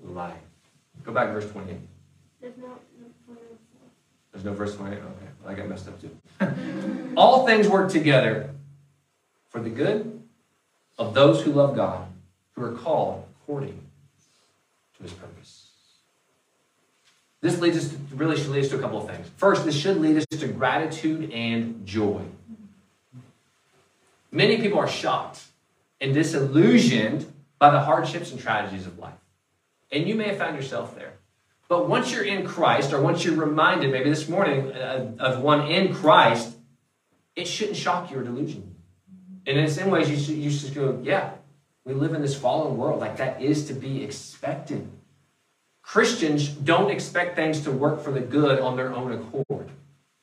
[0.00, 0.36] life.
[1.02, 1.78] Go back to verse 28.
[4.38, 4.98] There's no, verse 28?
[4.98, 5.04] Okay.
[5.48, 6.16] I got messed up too.
[7.16, 8.50] All things work together
[9.48, 10.22] for the good
[10.96, 12.06] of those who love God,
[12.52, 13.80] who are called according
[14.96, 15.70] to his purpose.
[17.40, 19.28] This leads us to, really should lead us to a couple of things.
[19.38, 22.22] First, this should lead us to gratitude and joy.
[24.30, 25.46] Many people are shocked
[26.00, 29.14] and disillusioned by the hardships and tragedies of life.
[29.90, 31.14] And you may have found yourself there.
[31.68, 35.66] But once you're in Christ, or once you're reminded, maybe this morning, uh, of one
[35.66, 36.56] in Christ,
[37.36, 38.74] it shouldn't shock you or delusion.
[39.46, 41.32] And in some ways, you should, you should go, yeah,
[41.84, 43.00] we live in this fallen world.
[43.00, 44.88] Like that is to be expected.
[45.82, 49.70] Christians don't expect things to work for the good on their own accord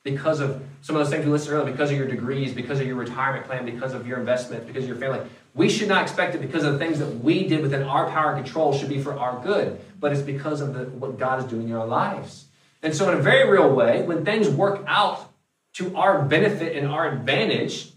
[0.04, 2.86] because of some of those things we listed earlier, because of your degrees, because of
[2.86, 5.28] your retirement plan, because of your investment, because of your family.
[5.56, 8.34] We should not expect it because of the things that we did within our power
[8.34, 11.46] and control should be for our good, but it's because of the, what God is
[11.46, 12.46] doing in our lives.
[12.84, 15.32] And so, in a very real way, when things work out
[15.76, 17.92] to our benefit and our advantage,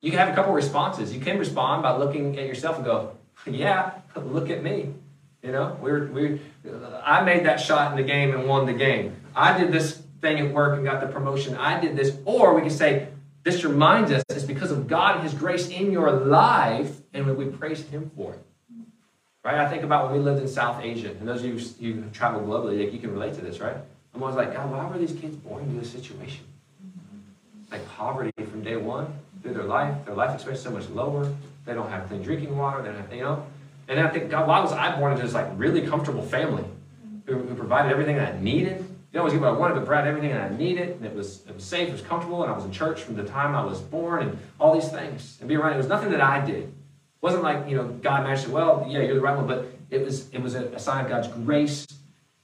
[0.00, 1.14] you can have a couple responses.
[1.14, 3.12] You can respond by looking at yourself and go,
[3.46, 4.94] "Yeah, look at me."
[5.42, 6.40] You know, we're we
[7.04, 9.14] I made that shot in the game and won the game.
[9.36, 11.54] I did this thing at work and got the promotion.
[11.54, 12.16] I did this.
[12.24, 13.08] Or we can say,
[13.44, 17.44] this reminds us it's because of God and His grace in your life, and we
[17.44, 18.42] praise Him for it.
[19.44, 19.56] Right?
[19.56, 22.40] I think about when we lived in South Asia, and those of you who travel
[22.40, 23.76] globally, like you can relate to this, right?
[24.14, 26.46] I'm always like, God, why were these kids born into this situation?
[27.70, 31.30] Like poverty from day one through their life, their life experience is so much lower.
[31.66, 32.82] They don't have clean drinking water.
[32.82, 33.44] They don't have, you know.
[33.88, 36.64] And I think, God, why was I born into this like really comfortable family
[37.26, 38.84] who, who provided everything that I needed?
[39.14, 41.46] Didn't always get what I wanted, but Brad, everything that I needed, and it was,
[41.46, 43.64] it was safe, it was comfortable, and I was in church from the time I
[43.64, 45.36] was born, and all these things.
[45.38, 46.64] And being right, it was nothing that I did.
[46.64, 46.72] It
[47.20, 50.28] wasn't like, you know, God magically, well, yeah, you're the right one, but it was,
[50.30, 51.86] it was a, a sign of God's grace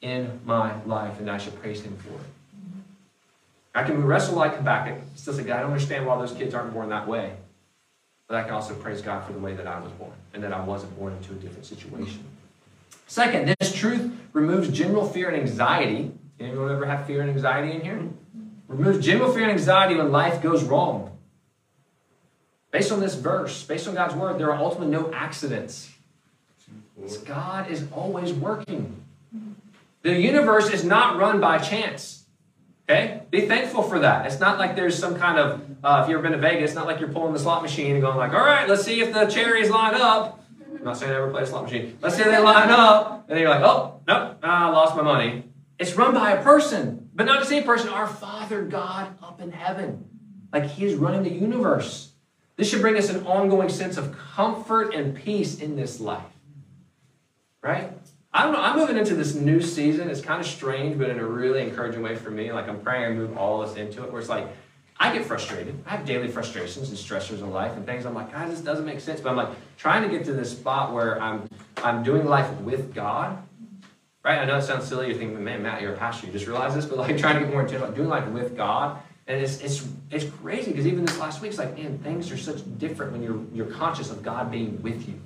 [0.00, 2.30] in my life, and I should praise Him for it.
[3.74, 6.72] I can wrestle like Habakkuk, still say, God, I don't understand why those kids aren't
[6.72, 7.32] born that way.
[8.28, 10.52] But I can also praise God for the way that I was born, and that
[10.52, 12.22] I wasn't born into a different situation.
[13.08, 17.82] Second, this truth removes general fear and anxiety Anyone ever have fear and anxiety in
[17.82, 18.08] here?
[18.66, 21.18] Remove general fear and anxiety when life goes wrong.
[22.70, 25.90] Based on this verse, based on God's word, there are ultimately no accidents.
[27.26, 29.04] God is always working.
[30.02, 32.24] The universe is not run by chance.
[32.88, 33.22] Okay?
[33.30, 34.26] Be thankful for that.
[34.26, 36.74] It's not like there's some kind of, uh, if you've ever been to Vegas, it's
[36.74, 39.12] not like you're pulling the slot machine and going like, all right, let's see if
[39.12, 40.42] the cherries line up.
[40.74, 41.98] I'm not saying I ever play a slot machine.
[42.00, 45.44] Let's say they line up, and then you're like, oh, nope, I lost my money.
[45.80, 49.50] It's run by a person, but not just any person, our Father God up in
[49.50, 50.04] heaven.
[50.52, 52.12] Like He is running the universe.
[52.56, 56.22] This should bring us an ongoing sense of comfort and peace in this life.
[57.62, 57.90] Right?
[58.30, 58.60] I don't know.
[58.60, 60.10] I'm moving into this new season.
[60.10, 62.52] It's kind of strange, but in a really encouraging way for me.
[62.52, 64.48] Like I'm praying I move all this into it where it's like,
[64.98, 65.82] I get frustrated.
[65.86, 68.04] I have daily frustrations and stressors in life and things.
[68.04, 69.22] I'm like, God, this doesn't make sense.
[69.22, 72.94] But I'm like trying to get to this spot where I'm I'm doing life with
[72.94, 73.42] God
[74.22, 74.38] Right?
[74.38, 75.08] I know it sounds silly.
[75.08, 76.26] You're thinking, man, Matt, you're a pastor.
[76.26, 79.00] You just realize this, but like trying to get more intentional, doing life with God.
[79.26, 82.36] And it's it's it's crazy because even this last week, it's like, man, things are
[82.36, 85.20] such different when you're you're conscious of God being with you.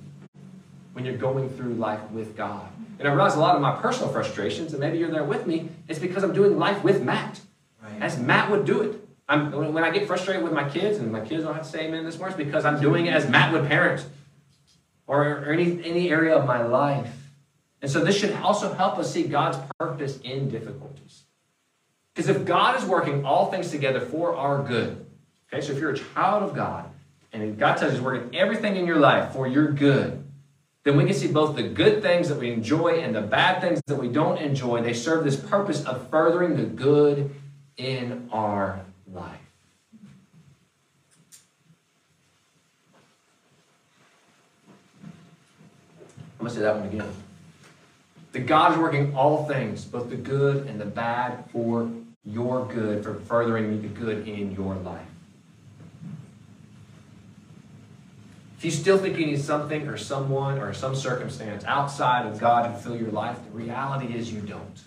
[0.93, 2.67] When you're going through life with God.
[2.99, 5.69] And I realize a lot of my personal frustrations, and maybe you're there with me,
[5.89, 7.41] it's because I'm doing life with Matt.
[7.83, 8.01] Right.
[8.01, 9.01] As Matt would do it.
[9.27, 11.87] I'm, when I get frustrated with my kids, and my kids don't have to say
[11.87, 14.05] amen this morning, it's because I'm doing it as Matt would parent.
[15.07, 17.24] Or, or any, any area of my life.
[17.85, 21.25] And so this should also help us see God's purpose in difficulties.
[22.11, 25.05] Because if God is working all things together for our good,
[25.47, 26.89] okay, so if you're a child of God,
[27.31, 30.23] and God tells you He's working everything in your life for your good,
[30.83, 33.79] then we can see both the good things that we enjoy and the bad things
[33.85, 34.81] that we don't enjoy.
[34.81, 37.35] They serve this purpose of furthering the good
[37.77, 38.79] in our
[39.13, 39.37] life.
[46.39, 47.24] I'm going to say that one again
[48.35, 51.89] that God is working all things, both the good and the bad, for
[52.25, 55.07] your good, for furthering the good in your life.
[58.57, 62.73] If you still think you need something or someone or some circumstance outside of God
[62.73, 64.83] to fill your life, the reality is you don't.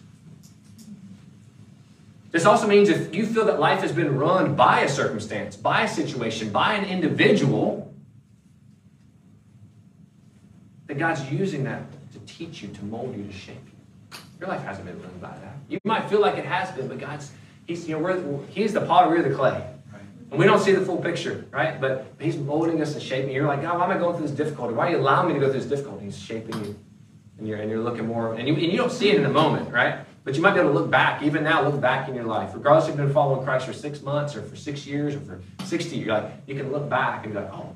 [2.31, 5.85] This also means if you feel that life has been run by a circumstance, by
[5.85, 7.91] a situation, by an individual,
[10.87, 11.81] that God's using that
[12.29, 14.19] teach you, to mold you, to shape you.
[14.41, 15.57] Your life hasn't been run by that.
[15.69, 17.33] You might feel like it has been, but God's,
[17.67, 19.65] He's, you know, we're, He's the potter, we're the clay.
[20.31, 21.81] And we don't see the full picture, right?
[21.81, 23.31] But He's molding us and shaping.
[23.31, 23.37] you.
[23.37, 24.75] You're like, God, why am I going through this difficulty?
[24.75, 26.05] Why are you allowing me to go through this difficulty?
[26.05, 26.79] He's shaping you.
[27.39, 29.29] And you're, and you're looking more, and you, and you don't see it in the
[29.29, 30.01] moment, right?
[30.25, 32.51] But you might be able to look back, even now, look back in your life.
[32.53, 35.41] Regardless if you've been following Christ for six months or for six years or for
[35.65, 37.75] 60 years, like, you can look back and be like, oh,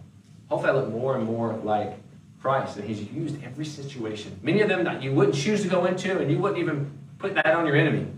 [0.49, 1.95] hopefully I look more and more like
[2.43, 4.39] Christ, and He's used every situation.
[4.43, 7.35] Many of them that you wouldn't choose to go into, and you wouldn't even put
[7.35, 8.09] that on your enemy.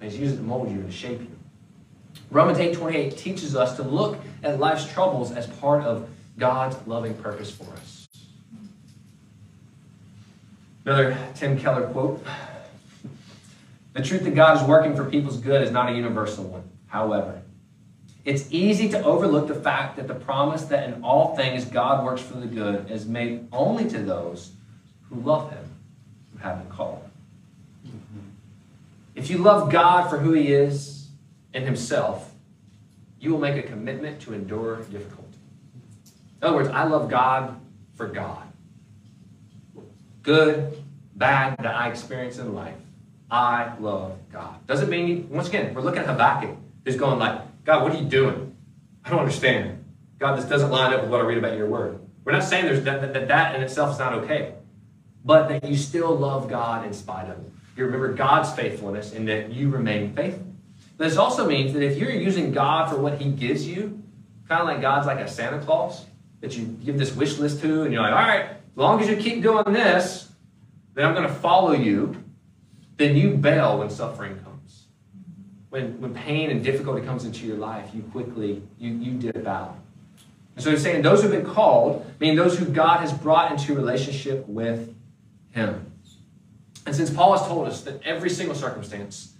[0.00, 1.28] He's used it to mold you and to shape you.
[2.30, 6.08] Romans 8 28 teaches us to look at life's troubles as part of
[6.38, 8.08] God's loving purpose for us.
[10.84, 12.24] Another Tim Keller quote
[13.92, 16.64] The truth that God is working for people's good is not a universal one.
[16.88, 17.41] However,
[18.24, 22.22] it's easy to overlook the fact that the promise that in all things God works
[22.22, 24.52] for the good is made only to those
[25.08, 25.64] who love Him,
[26.32, 27.08] who have been called.
[27.86, 28.28] Mm-hmm.
[29.16, 31.08] If you love God for who He is
[31.52, 32.32] and Himself,
[33.18, 35.38] you will make a commitment to endure difficulty.
[36.40, 37.60] In other words, I love God
[37.94, 38.42] for God.
[40.22, 40.80] Good,
[41.16, 42.74] bad that I experience in life,
[43.30, 44.64] I love God.
[44.66, 48.08] Doesn't mean, once again, we're looking at Habakkuk, who's going like, God, what are you
[48.08, 48.56] doing?
[49.04, 49.84] I don't understand.
[50.18, 51.98] God, this doesn't line up with what I read about your word.
[52.24, 54.54] We're not saying there's that, that, that in itself is not okay,
[55.24, 57.52] but that you still love God in spite of it.
[57.76, 60.46] You remember God's faithfulness and that you remain faithful.
[60.98, 64.02] This also means that if you're using God for what He gives you,
[64.48, 66.04] kind of like God's like a Santa Claus
[66.40, 69.08] that you give this wish list to, and you're like, all right, as long as
[69.08, 70.30] you keep doing this,
[70.94, 72.22] then I'm going to follow you.
[72.98, 74.51] Then you bail when suffering comes
[75.72, 79.74] when, when pain and difficulty comes into your life, you quickly, you, you dip out.
[80.54, 83.74] And so he's saying those who've been called, meaning those who God has brought into
[83.74, 84.94] relationship with
[85.52, 85.90] him.
[86.84, 89.32] And since Paul has told us that every single circumstance,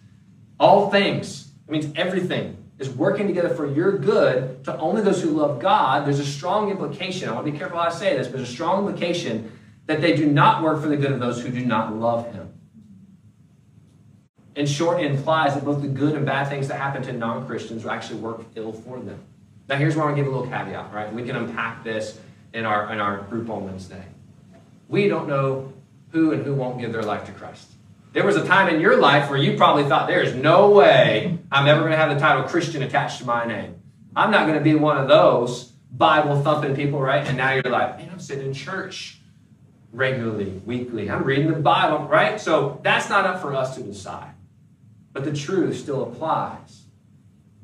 [0.58, 5.32] all things, it means everything, is working together for your good to only those who
[5.32, 7.28] love God, there's a strong implication.
[7.28, 9.52] I want to be careful how I say this, but there's a strong implication
[9.84, 12.51] that they do not work for the good of those who do not love him.
[14.54, 17.46] In short, it implies that both the good and bad things that happen to non
[17.46, 19.18] Christians actually work ill for them.
[19.68, 21.12] Now, here's where I want to give a little caveat, right?
[21.12, 22.20] We can unpack this
[22.52, 24.04] in our, in our group on Wednesday.
[24.88, 25.72] We don't know
[26.10, 27.68] who and who won't give their life to Christ.
[28.12, 31.66] There was a time in your life where you probably thought, there's no way I'm
[31.66, 33.80] ever going to have the title Christian attached to my name.
[34.14, 37.26] I'm not going to be one of those Bible thumping people, right?
[37.26, 39.18] And now you're like, man, I'm sitting in church
[39.92, 41.10] regularly, weekly.
[41.10, 42.38] I'm reading the Bible, right?
[42.38, 44.31] So that's not up for us to decide.
[45.12, 46.82] But the truth still applies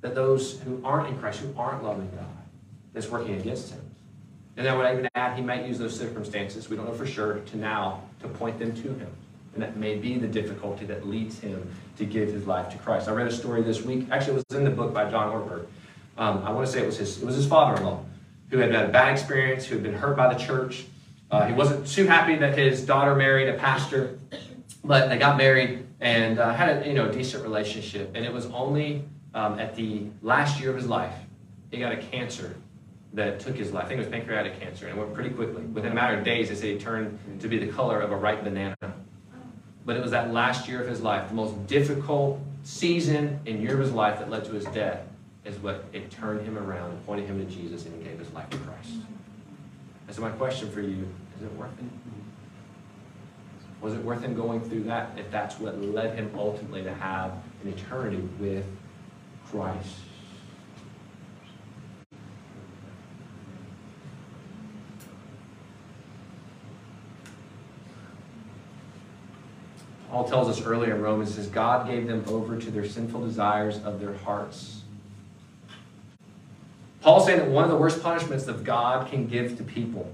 [0.00, 2.26] that those who aren't in Christ, who aren't loving God,
[2.94, 3.80] is working against him.
[4.56, 7.38] And I would even add, he might use those circumstances, we don't know for sure,
[7.38, 9.10] to now to point them to him.
[9.54, 13.08] And that may be the difficulty that leads him to give his life to Christ.
[13.08, 14.06] I read a story this week.
[14.10, 15.66] Actually, it was in the book by John Ortberg.
[16.16, 18.04] Um, I want to say it was his, it was his father-in-law
[18.50, 20.86] who had had a bad experience, who had been hurt by the church.
[21.30, 24.18] Uh, he wasn't too happy that his daughter married a pastor,
[24.82, 28.12] but they got married and uh, had a you know decent relationship.
[28.14, 31.14] And it was only um, at the last year of his life
[31.70, 32.56] he got a cancer
[33.12, 33.86] that took his life.
[33.86, 35.62] I think it was pancreatic cancer, and it went pretty quickly.
[35.62, 38.16] Within a matter of days, they say he turned to be the color of a
[38.16, 38.76] ripe banana.
[39.84, 43.74] But it was that last year of his life, the most difficult season and year
[43.74, 45.00] of his life that led to his death,
[45.44, 48.30] is what it turned him around and pointed him to Jesus and he gave his
[48.32, 48.90] life to Christ.
[50.06, 52.07] And so my question for you, is it worth it?
[53.80, 57.32] Was it worth him going through that if that's what led him ultimately to have
[57.62, 58.64] an eternity with
[59.50, 59.94] Christ?
[70.10, 73.78] Paul tells us earlier in Romans, says, God gave them over to their sinful desires
[73.84, 74.82] of their hearts.
[77.02, 80.10] Paul's saying that one of the worst punishments that God can give to people,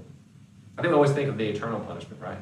[0.77, 2.37] I think we always think of the eternal punishment, right?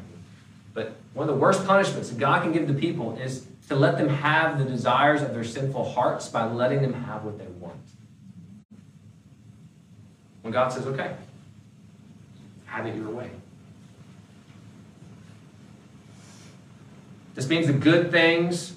[0.74, 3.97] But one of the worst punishments that God can give to people is to let
[3.97, 7.76] them have the desires of their sinful hearts by letting them have what they want.
[10.41, 11.15] When God says, okay,
[12.65, 13.30] have it your way.
[17.36, 18.76] This means the good things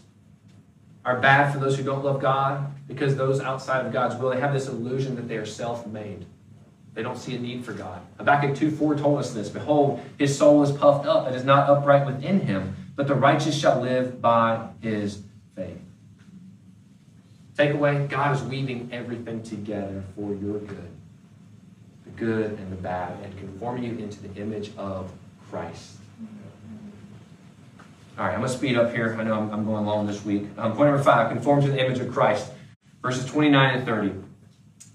[1.05, 4.41] are bad for those who don't love God because those outside of God's will, they
[4.41, 6.27] have this illusion that they are self made.
[6.97, 8.01] They don't see a need for God.
[8.17, 11.69] Habakkuk 2 4 told us this Behold, his soul is puffed up, and is not
[11.69, 15.23] upright within him, but the righteous shall live by his
[15.55, 15.79] faith.
[17.55, 20.89] Take away, God is weaving everything together for your good
[22.07, 25.13] the good and the bad, and conforming you into the image of
[25.51, 25.97] Christ.
[28.19, 29.15] All right, I'm going to speed up here.
[29.19, 30.45] I know I'm, I'm going long this week.
[30.57, 32.51] Um, point number five conform to the image of Christ,
[33.03, 34.13] verses 29 and 30.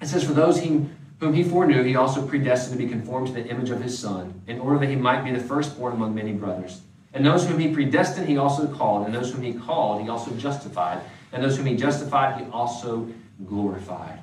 [0.02, 0.88] It says, For those he,
[1.22, 4.41] whom he foreknew, he also predestined to be conformed to the image of his Son,
[4.47, 6.82] in order that he might be the firstborn among many brothers.
[7.13, 9.05] And those whom he predestined, he also called.
[9.05, 10.99] And those whom he called, he also justified.
[11.32, 13.07] And those whom he justified, he also
[13.45, 14.19] glorified.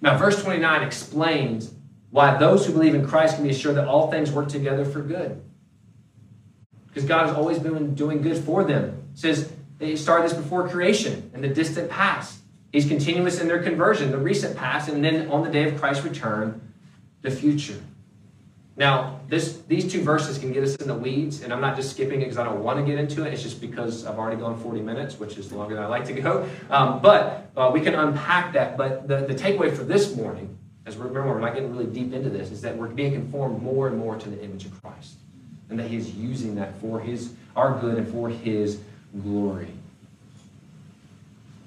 [0.00, 1.72] Now, verse 29 explains
[2.10, 5.02] why those who believe in Christ can be assured that all things work together for
[5.02, 5.40] good
[6.86, 9.02] because God has always been doing good for them.
[9.14, 12.38] It says they started this before creation in the distant past.
[12.74, 16.02] He's continuous in their conversion, the recent past, and then on the day of Christ's
[16.02, 16.60] return,
[17.22, 17.80] the future.
[18.76, 21.92] Now, this, these two verses can get us in the weeds, and I'm not just
[21.92, 23.32] skipping it because I don't want to get into it.
[23.32, 26.14] It's just because I've already gone 40 minutes, which is longer than I like to
[26.14, 26.48] go.
[26.68, 28.76] Um, but uh, we can unpack that.
[28.76, 32.12] But the, the takeaway for this morning, as we remember, we're not getting really deep
[32.12, 35.14] into this, is that we're being conformed more and more to the image of Christ
[35.70, 38.80] and that he's using that for his our good and for his
[39.22, 39.68] glory.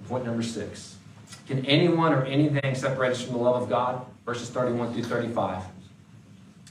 [0.10, 0.97] Point number six.
[1.48, 4.06] Can anyone or anything separate us from the love of God?
[4.26, 5.64] Verses 31 through 35.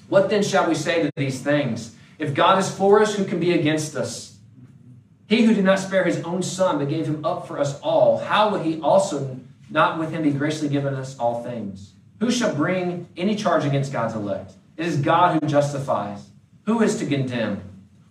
[0.09, 1.97] What then shall we say to these things?
[2.19, 4.37] If God is for us, who can be against us?
[5.29, 8.19] He who did not spare his own son, but gave him up for us all,
[8.19, 11.93] how will he also not with him be graciously given us all things?
[12.21, 14.53] Who shall bring any charge against God's elect?
[14.77, 16.29] It is God who justifies.
[16.67, 17.63] Who is to condemn?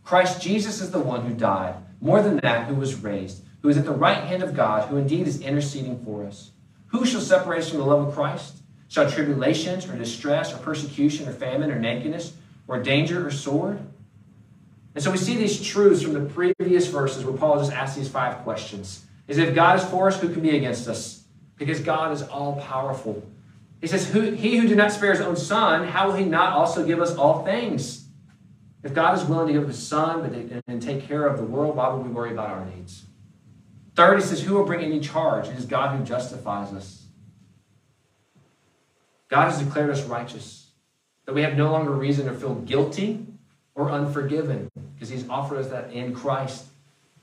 [0.04, 3.78] Christ Jesus is the one who died, more than that, who was raised, who is
[3.78, 6.52] at the right hand of God, who indeed is interceding for us.
[6.96, 8.56] Who shall separate us from the love of Christ?
[8.88, 12.34] Shall tribulations or distress or persecution or famine or nakedness
[12.70, 13.80] or danger or sword?
[14.94, 18.08] And so we see these truths from the previous verses where Paul just asked these
[18.08, 19.06] five questions.
[19.28, 21.26] Is if God is for us, who can be against us?
[21.58, 23.28] Because God is all powerful.
[23.82, 26.86] He says, He who did not spare his own son, how will he not also
[26.86, 28.08] give us all things?
[28.84, 31.94] If God is willing to give his son and take care of the world, why
[31.94, 33.04] would we worry about our needs?
[33.96, 35.48] Third, he says, Who will bring any charge?
[35.48, 37.06] It is God who justifies us.
[39.30, 40.72] God has declared us righteous,
[41.26, 43.26] that we have no longer reason to feel guilty
[43.74, 46.66] or unforgiven, because he's offered us that in Christ.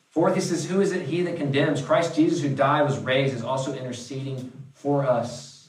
[0.08, 1.82] Fourth, he says, Who is it he that condemns?
[1.82, 5.68] Christ Jesus, who died, was raised, is also interceding for us.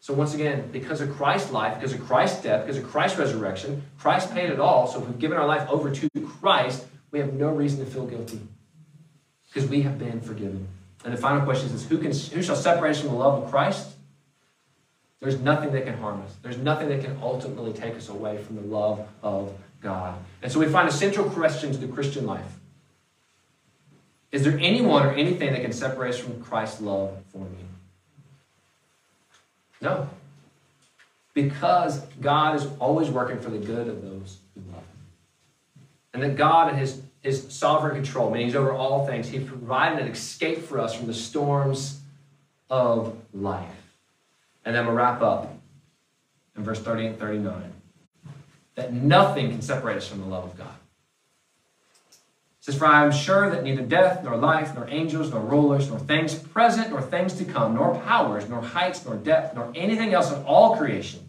[0.00, 3.82] So once again, because of Christ's life, because of Christ's death, because of Christ's resurrection,
[3.98, 4.86] Christ paid it all.
[4.86, 6.08] So if we've given our life over to
[6.40, 8.40] Christ, we have no reason to feel guilty
[9.54, 10.66] because we have been forgiven.
[11.04, 13.50] And the final question is who, can, who shall separate us from the love of
[13.50, 13.90] Christ?
[15.20, 16.34] There's nothing that can harm us.
[16.42, 20.18] There's nothing that can ultimately take us away from the love of God.
[20.42, 22.58] And so we find a central question to the Christian life.
[24.32, 27.64] Is there anyone or anything that can separate us from Christ's love for me?
[29.80, 30.08] No.
[31.34, 34.84] because God is always working for the good of those who love Him.
[36.14, 39.98] And that God, in His, His sovereign control, meaning He's over all things, He provided
[39.98, 42.00] an escape for us from the storms
[42.70, 43.96] of life.
[44.64, 45.56] And then we'll wrap up
[46.56, 47.72] in verse 30 and 39
[48.74, 50.74] that nothing can separate us from the love of God.
[52.60, 55.88] It says, For I am sure that neither death, nor life, nor angels, nor rulers,
[55.88, 60.12] nor things present, nor things to come, nor powers, nor heights, nor depth, nor anything
[60.12, 61.20] else in all creation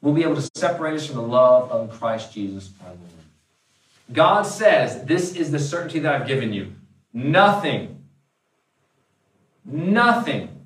[0.00, 3.07] will be able to separate us from the love of Christ Jesus our Lord.
[4.12, 6.74] God says, This is the certainty that I've given you.
[7.12, 8.04] Nothing,
[9.64, 10.58] nothing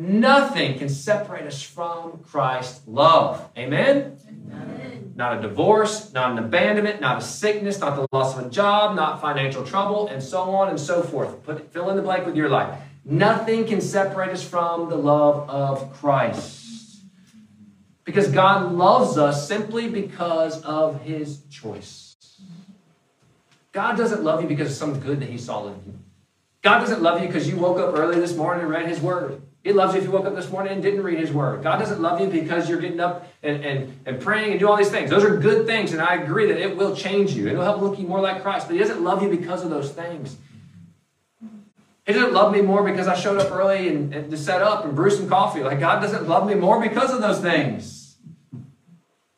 [0.00, 3.50] Nothing can separate us from Christ's love.
[3.58, 4.16] Amen?
[4.26, 5.12] Amen?
[5.14, 8.96] Not a divorce, not an abandonment, not a sickness, not the loss of a job,
[8.96, 11.42] not financial trouble, and so on and so forth.
[11.42, 12.80] Put fill in the blank with your life.
[13.04, 17.02] Nothing can separate us from the love of Christ.
[18.04, 22.09] Because God loves us simply because of his choice.
[23.72, 25.98] God doesn't love you because of some good that he saw in you.
[26.62, 29.40] God doesn't love you because you woke up early this morning and read his word.
[29.62, 31.62] He loves you if you woke up this morning and didn't read his word.
[31.62, 34.76] God doesn't love you because you're getting up and, and, and praying and do all
[34.76, 35.10] these things.
[35.10, 37.48] Those are good things, and I agree that it will change you.
[37.48, 39.90] It'll help look you more like Christ, but he doesn't love you because of those
[39.90, 40.36] things.
[42.06, 44.84] He doesn't love me more because I showed up early and, and to set up
[44.84, 45.62] and brew some coffee.
[45.62, 48.16] Like God doesn't love me more because of those things.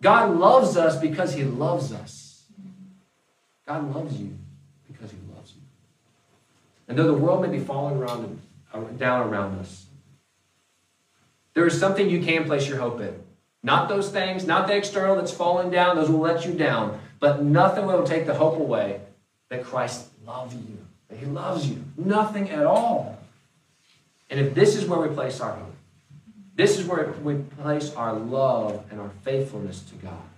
[0.01, 2.22] God loves us because he loves us.
[3.73, 4.37] God loves you
[4.87, 5.62] because he loves you.
[6.89, 8.39] And though the world may be falling around
[8.75, 9.87] uh, down around us,
[11.55, 13.14] there is something you can place your hope in.
[13.62, 17.01] Not those things, not the external that's falling down, those will let you down.
[17.18, 19.01] But nothing will take the hope away
[19.49, 21.83] that Christ loves you, that He loves you.
[21.97, 23.18] Nothing at all.
[24.29, 25.75] And if this is where we place our hope,
[26.57, 30.29] this is where we place our love and our faithfulness to God.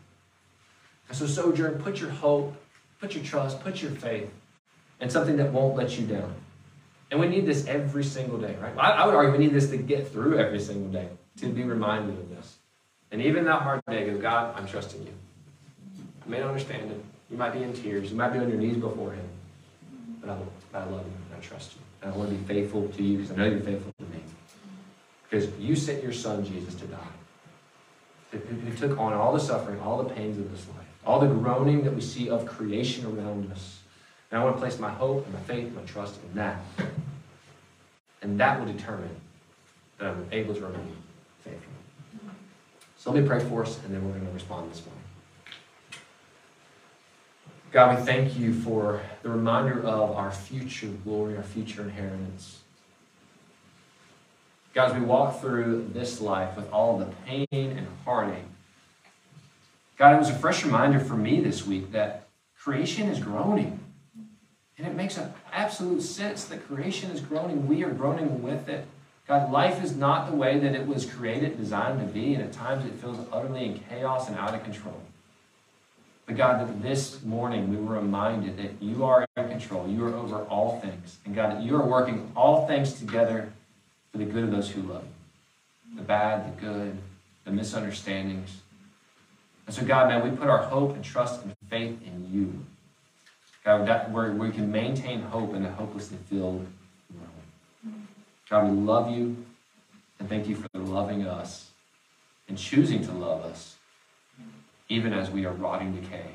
[1.09, 2.55] And so, Sojourn, put your hope,
[3.01, 4.31] put your trust, put your faith
[5.01, 6.35] in something that won't let you down.
[7.11, 8.73] And we need this every single day, right?
[8.77, 11.63] I, I would argue we need this to get through every single day, to be
[11.63, 12.57] reminded of this.
[13.11, 15.13] And even that hard day, go, God, I'm trusting you.
[16.25, 17.05] I may not understand it.
[17.31, 18.11] You might be in tears.
[18.11, 19.29] You might be on your knees before Him.
[20.21, 20.39] But I,
[20.73, 21.81] but I love you and I trust you.
[22.03, 24.23] And I want to be faithful to you because I know you're faithful to me.
[25.29, 26.99] Because you sent your son, Jesus, to die.
[28.33, 31.85] Who took on all the suffering, all the pains of this life, all the groaning
[31.85, 33.81] that we see of creation around us.
[34.31, 36.61] And I want to place my hope and my faith and my trust in that.
[38.23, 39.15] And that will determine
[39.99, 40.97] that I'm able to remain
[41.43, 41.73] faithful.
[42.97, 45.03] So let me pray for us, and then we're going to respond this morning.
[47.71, 52.61] God, we thank you for the reminder of our future glory, our future inheritance.
[54.73, 58.45] God, as we walk through this life with all the pain and heartache,
[59.97, 62.27] God, it was a fresh reminder for me this week that
[62.59, 63.81] creation is groaning.
[64.77, 67.69] And it makes an absolute sense that creation is groaning.
[67.69, 68.87] We are groaning with it.
[69.29, 72.53] God, life is not the way that it was created, designed to be, and at
[72.53, 75.01] times it feels utterly in chaos and out of control.
[76.27, 79.87] But God, that this morning we were reminded that you are in control.
[79.89, 81.19] You are over all things.
[81.25, 83.53] And God, that you are working all things together
[84.11, 85.97] for the good of those who love you.
[85.97, 86.99] The bad, the good,
[87.45, 88.61] the misunderstandings.
[89.67, 92.65] And so, God, man, we put our hope and trust and faith in you.
[93.65, 96.67] God, that, where we can maintain hope in a hopelessly filled
[97.15, 97.97] world.
[98.51, 99.37] God, we love you
[100.19, 101.71] and thank you for loving us
[102.49, 103.77] and choosing to love us,
[104.91, 106.27] even as we are rotting decay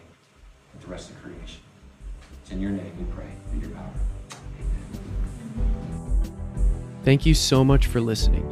[0.74, 1.62] with the rest of creation.
[2.42, 3.92] It's in your name we pray, through your power.
[5.56, 5.80] Amen.
[7.04, 8.44] Thank you so much for listening.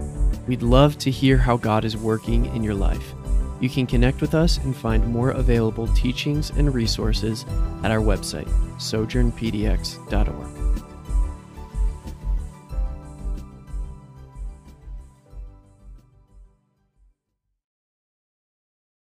[0.45, 3.13] We'd love to hear how God is working in your life.
[3.60, 7.45] You can connect with us and find more available teachings and resources
[7.84, 10.57] at our website, sojournpdx.org.